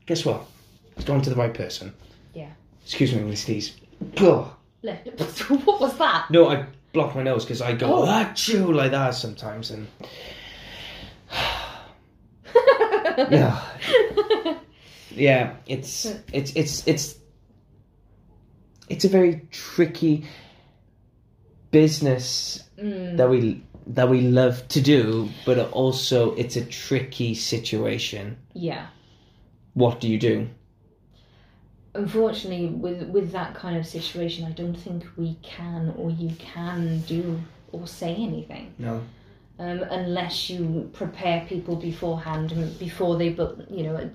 [0.06, 0.46] guess what?
[0.96, 1.92] It's gone to the right person.
[2.34, 2.50] Yeah.
[2.84, 3.48] Excuse me, Miss.
[4.18, 4.48] Ugh.
[4.82, 6.30] what was that?
[6.30, 8.06] No, I block my nose because I go Oh.
[8.06, 9.86] ah chew like that sometimes, and
[13.30, 13.60] yeah,
[15.20, 15.56] yeah.
[15.66, 17.16] It's it's it's it's
[18.88, 20.26] it's a very tricky
[21.70, 23.16] business Mm.
[23.18, 28.38] that we that we love to do, but also it's a tricky situation.
[28.54, 28.86] Yeah.
[29.74, 30.48] What do you do?
[31.94, 37.00] Unfortunately, with with that kind of situation, I don't think we can or you can
[37.00, 37.40] do
[37.72, 39.02] or say anything No.
[39.58, 43.58] um, unless you prepare people beforehand before they book.
[43.68, 44.10] You know,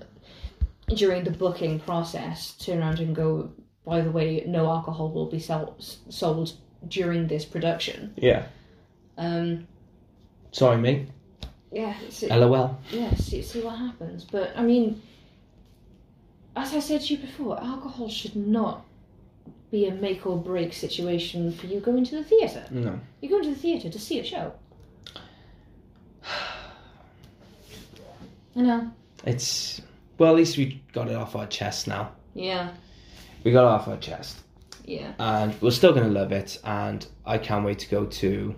[0.88, 3.52] during the booking process, turn around and go.
[3.86, 6.54] By the way, no alcohol will be sell- sold
[6.88, 8.14] during this production.
[8.18, 8.48] Yeah.
[9.18, 9.68] Um,
[10.52, 11.08] Sorry, me.
[11.72, 12.80] yeah, see, LOL.
[12.92, 14.24] yeah, see, see what happens.
[14.26, 15.02] But I mean,
[16.56, 18.86] as I said to you before, alcohol should not
[19.72, 22.66] be a make or break situation for you going to the theatre.
[22.72, 23.00] No.
[23.22, 24.54] You're going to the theatre to see a show.
[28.56, 28.92] I know.
[29.26, 29.82] It's
[30.18, 32.12] well, at least we got it off our chest now.
[32.34, 32.72] Yeah,
[33.44, 34.40] We got it off our chest,
[34.86, 35.14] yeah.
[35.20, 36.60] and we're still gonna love it.
[36.64, 38.56] And I can't wait to go to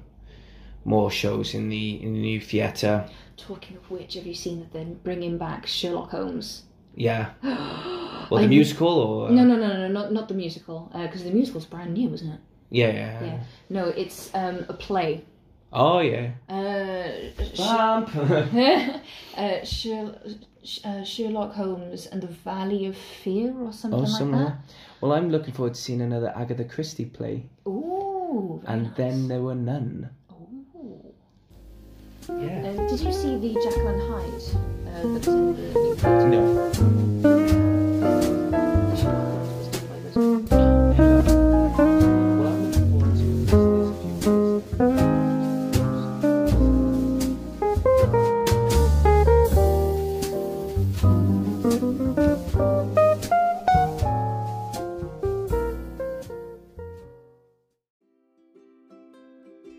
[0.86, 3.08] more shows in the in the new theatre.
[3.36, 6.64] Talking of which, have you seen that they're bringing back Sherlock Holmes?
[6.96, 7.30] Yeah.
[8.30, 11.66] Or the musical, or No, no, no, no, not not the musical, because the musical's
[11.66, 12.40] brand new, isn't it?
[12.70, 13.24] Yeah, yeah.
[13.24, 13.40] Yeah.
[13.70, 15.24] No, it's um, a play.
[15.80, 16.32] Oh yeah.
[16.50, 17.08] Uh,
[19.38, 20.20] uh, Sher-
[20.84, 24.26] uh, Sherlock Holmes and the Valley of Fear or something oh, that.
[24.26, 24.58] like that.
[25.02, 28.60] Well, I'm looking forward to seeing another Agatha Christie play, Ooh.
[28.66, 28.98] and nice.
[28.98, 30.10] then there were none.
[30.32, 31.14] Ooh.
[32.28, 32.74] Yeah.
[32.76, 33.54] Uh, did you see the
[33.86, 34.42] and Hyde
[34.88, 37.22] uh, that's in the new?
[37.22, 37.67] No.